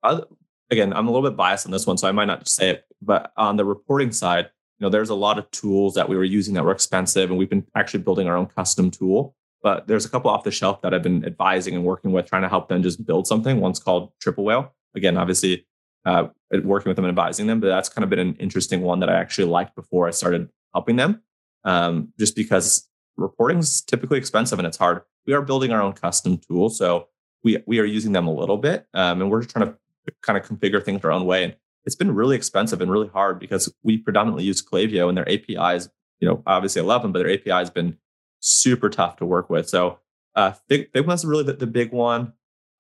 other, 0.04 0.26
again, 0.70 0.94
I'm 0.94 1.08
a 1.08 1.12
little 1.12 1.28
bit 1.30 1.38
biased 1.38 1.66
on 1.66 1.72
this 1.72 1.88
one, 1.88 1.98
so 1.98 2.08
I 2.08 2.12
might 2.12 2.26
not 2.26 2.48
say 2.48 2.70
it, 2.70 2.86
but 3.02 3.32
on 3.38 3.58
the 3.58 3.66
reporting 3.66 4.12
side, 4.12 4.50
you 4.80 4.86
know, 4.86 4.90
there's 4.90 5.10
a 5.10 5.16
lot 5.16 5.40
of 5.40 5.50
tools 5.52 5.96
that 5.96 6.08
we 6.08 6.16
were 6.16 6.24
using 6.24 6.54
that 6.54 6.64
were 6.64 6.72
expensive, 6.72 7.30
and 7.30 7.40
we've 7.40 7.50
been 7.50 7.66
actually 7.76 8.04
building 8.04 8.28
our 8.28 8.38
own 8.38 8.48
custom 8.48 8.92
tool. 8.92 9.36
But 9.64 9.88
there's 9.88 10.06
a 10.06 10.10
couple 10.10 10.30
off 10.30 10.44
the 10.44 10.52
shelf 10.52 10.82
that 10.82 10.94
I've 10.94 11.02
been 11.02 11.26
advising 11.26 11.76
and 11.76 11.84
working 11.84 12.12
with, 12.12 12.28
trying 12.28 12.44
to 12.44 12.50
help 12.50 12.70
them 12.70 12.84
just 12.84 13.06
build 13.06 13.26
something. 13.26 13.60
One's 13.60 13.80
called 13.80 14.12
Triple 14.22 14.44
Whale. 14.44 14.74
Again, 14.96 15.18
obviously, 15.18 15.67
uh, 16.08 16.28
working 16.64 16.90
with 16.90 16.96
them 16.96 17.06
and 17.06 17.10
advising 17.10 17.48
them. 17.48 17.60
But 17.60 17.68
that's 17.68 17.90
kind 17.90 18.04
of 18.04 18.10
been 18.10 18.20
an 18.20 18.36
interesting 18.36 18.82
one 18.82 19.02
that 19.02 19.10
I 19.10 19.16
actually 19.16 19.50
liked 19.50 19.76
before 19.76 20.08
I 20.08 20.12
started 20.12 20.50
helping 20.74 20.96
them, 20.96 21.22
um, 21.66 22.14
just 22.18 22.36
because 22.36 22.88
reporting 23.18 23.60
is 23.60 23.82
typically 23.82 24.18
expensive 24.18 24.58
and 24.58 24.68
it's 24.68 24.78
hard. 24.78 25.02
We 25.26 25.34
are 25.34 25.42
building 25.42 25.72
our 25.72 25.82
own 25.82 25.94
custom 25.94 26.38
tool, 26.38 26.70
so 26.70 27.10
we 27.44 27.62
we 27.68 27.80
are 27.80 27.86
using 27.86 28.14
them 28.14 28.26
a 28.26 28.34
little 28.34 28.58
bit, 28.58 28.88
um, 28.94 29.22
and 29.22 29.30
we're 29.30 29.44
trying 29.44 29.68
to 29.68 29.76
kind 30.22 30.38
of 30.38 30.48
configure 30.48 30.84
things 30.84 31.04
our 31.04 31.12
own 31.12 31.26
way. 31.26 31.44
And 31.44 31.56
it's 31.86 31.96
been 31.96 32.16
really 32.16 32.38
expensive 32.38 32.82
and 32.82 32.90
really 32.90 33.10
hard 33.10 33.40
because 33.40 33.74
we 33.84 33.98
predominantly 33.98 34.46
use 34.46 34.66
Klaviyo 34.66 35.10
and 35.10 35.18
their 35.18 35.30
APIs. 35.30 35.90
You 36.20 36.30
know, 36.30 36.44
obviously 36.48 36.82
I 36.82 36.86
love 36.86 37.02
them, 37.02 37.12
but 37.12 37.20
their 37.20 37.32
API 37.32 37.52
has 37.52 37.70
been 37.70 37.98
super 38.40 38.90
tough 38.90 39.18
to 39.18 39.26
work 39.26 39.50
with. 39.50 39.70
So 39.70 40.00
uh, 40.36 40.54
Figma 40.70 41.14
is 41.14 41.26
really 41.26 41.44
the, 41.44 41.54
the 41.54 41.68
big 41.68 41.92
one. 41.92 42.34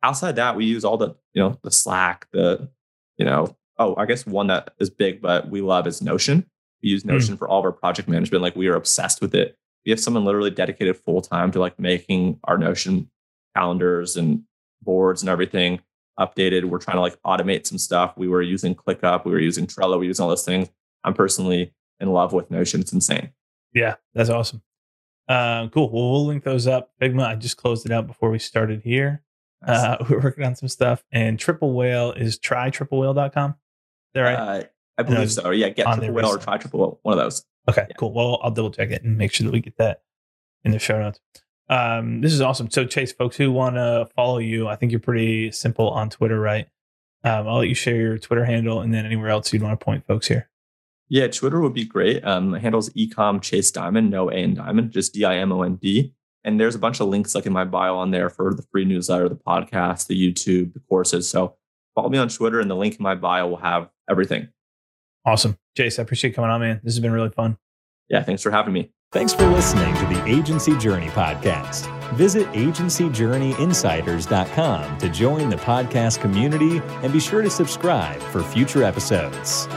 Outside 0.03 0.37
that, 0.37 0.55
we 0.55 0.65
use 0.65 0.85
all 0.85 0.97
the 0.97 1.15
you 1.33 1.41
know 1.41 1.59
the 1.63 1.71
Slack, 1.71 2.27
the 2.31 2.69
you 3.17 3.25
know, 3.25 3.55
oh, 3.77 3.95
I 3.95 4.05
guess 4.05 4.25
one 4.25 4.47
that 4.47 4.73
is 4.79 4.89
big, 4.89 5.21
but 5.21 5.49
we 5.49 5.61
love 5.61 5.87
is 5.87 6.01
Notion. 6.01 6.45
We 6.81 6.89
use 6.89 7.03
hmm. 7.03 7.09
Notion 7.09 7.35
mm. 7.35 7.39
for 7.39 7.47
all 7.47 7.59
of 7.59 7.65
our 7.65 7.71
project 7.71 8.07
management. 8.07 8.41
Like 8.41 8.55
we 8.55 8.67
are 8.67 8.75
obsessed 8.75 9.21
with 9.21 9.35
it. 9.35 9.57
We 9.85 9.91
have 9.91 9.99
someone 9.99 10.25
literally 10.25 10.51
dedicated 10.51 10.97
full 10.97 11.21
time 11.21 11.51
to 11.51 11.59
like 11.59 11.79
making 11.79 12.39
our 12.43 12.57
Notion 12.57 13.09
calendars 13.55 14.17
and 14.17 14.43
boards 14.81 15.21
and 15.21 15.29
everything 15.29 15.81
updated. 16.19 16.65
We're 16.65 16.79
trying 16.79 16.97
to 16.97 17.01
like 17.01 17.21
automate 17.23 17.65
some 17.65 17.77
stuff. 17.77 18.13
We 18.17 18.27
were 18.27 18.41
using 18.41 18.75
ClickUp, 18.75 19.25
we 19.25 19.31
were 19.31 19.39
using 19.39 19.67
Trello, 19.67 19.99
we 19.99 20.07
use 20.07 20.19
all 20.19 20.29
those 20.29 20.45
things. 20.45 20.69
I'm 21.03 21.13
personally 21.13 21.73
in 21.99 22.11
love 22.11 22.33
with 22.33 22.51
Notion. 22.51 22.81
It's 22.81 22.93
insane. 22.93 23.31
Yeah, 23.73 23.95
that's 24.13 24.29
awesome. 24.29 24.61
Uh, 25.27 25.67
cool. 25.69 25.91
Well, 25.91 26.11
we'll 26.11 26.25
link 26.25 26.43
those 26.43 26.67
up. 26.67 26.91
Figma, 27.01 27.25
I 27.25 27.35
just 27.35 27.57
closed 27.57 27.85
it 27.85 27.91
out 27.91 28.07
before 28.07 28.29
we 28.29 28.39
started 28.39 28.81
here. 28.83 29.23
Uh, 29.65 29.97
we're 30.09 30.21
working 30.21 30.43
on 30.43 30.55
some 30.55 30.69
stuff. 30.69 31.03
And 31.11 31.39
Triple 31.39 31.73
Whale 31.73 32.11
is 32.11 32.39
trytriplewhale.com. 32.39 33.51
Is 33.51 33.55
that 34.13 34.21
right? 34.21 34.35
Uh, 34.35 34.63
I 34.97 35.03
believe 35.03 35.19
no, 35.19 35.25
so. 35.25 35.51
Yeah, 35.51 35.69
get 35.69 35.85
Triple 35.85 36.11
Whale 36.11 36.25
or 36.27 36.37
try 36.37 36.57
Triple 36.57 36.79
Whale, 36.79 36.99
one 37.03 37.17
of 37.17 37.23
those. 37.23 37.45
Okay, 37.69 37.85
yeah. 37.89 37.95
cool. 37.97 38.13
Well, 38.13 38.39
I'll 38.41 38.51
double 38.51 38.71
check 38.71 38.91
it 38.91 39.03
and 39.03 39.17
make 39.17 39.33
sure 39.33 39.45
that 39.45 39.53
we 39.53 39.59
get 39.59 39.77
that 39.77 40.01
in 40.63 40.71
the 40.71 40.79
show 40.79 40.99
notes. 40.99 41.19
Um, 41.69 42.21
this 42.21 42.33
is 42.33 42.41
awesome. 42.41 42.69
So, 42.71 42.85
Chase, 42.85 43.11
folks 43.11 43.35
who 43.35 43.51
want 43.51 43.75
to 43.75 44.07
follow 44.15 44.37
you, 44.37 44.67
I 44.67 44.75
think 44.75 44.91
you're 44.91 45.01
pretty 45.01 45.51
simple 45.51 45.89
on 45.89 46.09
Twitter, 46.09 46.39
right? 46.39 46.67
Um, 47.23 47.47
I'll 47.47 47.57
let 47.57 47.67
you 47.67 47.75
share 47.75 47.95
your 47.95 48.17
Twitter 48.17 48.45
handle 48.45 48.79
and 48.79 48.93
then 48.93 49.05
anywhere 49.05 49.29
else 49.29 49.51
you'd 49.51 49.61
want 49.63 49.77
to 49.77 49.83
point 49.83 50.05
folks 50.05 50.27
here. 50.27 50.49
Yeah, 51.09 51.27
Twitter 51.27 51.61
would 51.61 51.73
be 51.73 51.85
great. 51.85 52.23
Um, 52.25 52.53
handles 52.53 52.89
ecom 52.91 53.41
chase 53.41 53.71
dimond, 53.71 54.09
no 54.09 54.29
A 54.29 54.35
in 54.35 54.55
diamond, 54.55 54.91
just 54.91 55.13
D 55.13 55.23
I 55.25 55.37
M 55.37 55.51
O 55.51 55.61
N 55.61 55.75
D. 55.75 56.13
And 56.47 56.59
there's 56.59 56.75
a 56.75 56.79
bunch 56.79 56.99
of 57.01 57.09
links 57.09 57.35
like 57.35 57.45
in 57.45 57.51
my 57.51 57.65
bio 57.65 57.97
on 57.97 58.11
there 58.11 58.29
for 58.29 58.53
the 58.53 58.63
free 58.71 58.85
newsletter, 58.85 59.27
the 59.27 59.35
podcast, 59.35 60.07
the 60.07 60.15
YouTube, 60.15 60.73
the 60.73 60.79
courses. 60.87 61.29
So 61.29 61.57
follow 61.93 62.07
me 62.07 62.17
on 62.17 62.29
Twitter, 62.29 62.61
and 62.61 62.71
the 62.71 62.75
link 62.75 62.95
in 62.95 63.03
my 63.03 63.15
bio 63.15 63.47
will 63.47 63.57
have 63.57 63.89
everything. 64.09 64.47
Awesome, 65.25 65.57
Chase. 65.75 65.99
I 65.99 66.03
appreciate 66.03 66.29
you 66.29 66.35
coming 66.35 66.49
on, 66.49 66.61
man. 66.61 66.79
This 66.85 66.93
has 66.93 67.01
been 67.01 67.11
really 67.11 67.31
fun. 67.31 67.57
Yeah, 68.07 68.23
thanks 68.23 68.41
for 68.41 68.51
having 68.51 68.71
me. 68.71 68.93
Thanks 69.11 69.33
for 69.33 69.45
listening 69.47 69.93
to 69.95 70.05
the 70.05 70.25
Agency 70.25 70.77
Journey 70.77 71.07
podcast. 71.07 71.93
Visit 72.13 72.47
agencyjourneyinsiders.com 72.53 74.97
to 74.99 75.09
join 75.09 75.49
the 75.49 75.57
podcast 75.57 76.21
community 76.21 76.81
and 77.03 77.11
be 77.11 77.19
sure 77.19 77.41
to 77.41 77.49
subscribe 77.49 78.21
for 78.21 78.41
future 78.41 78.83
episodes. 78.83 79.67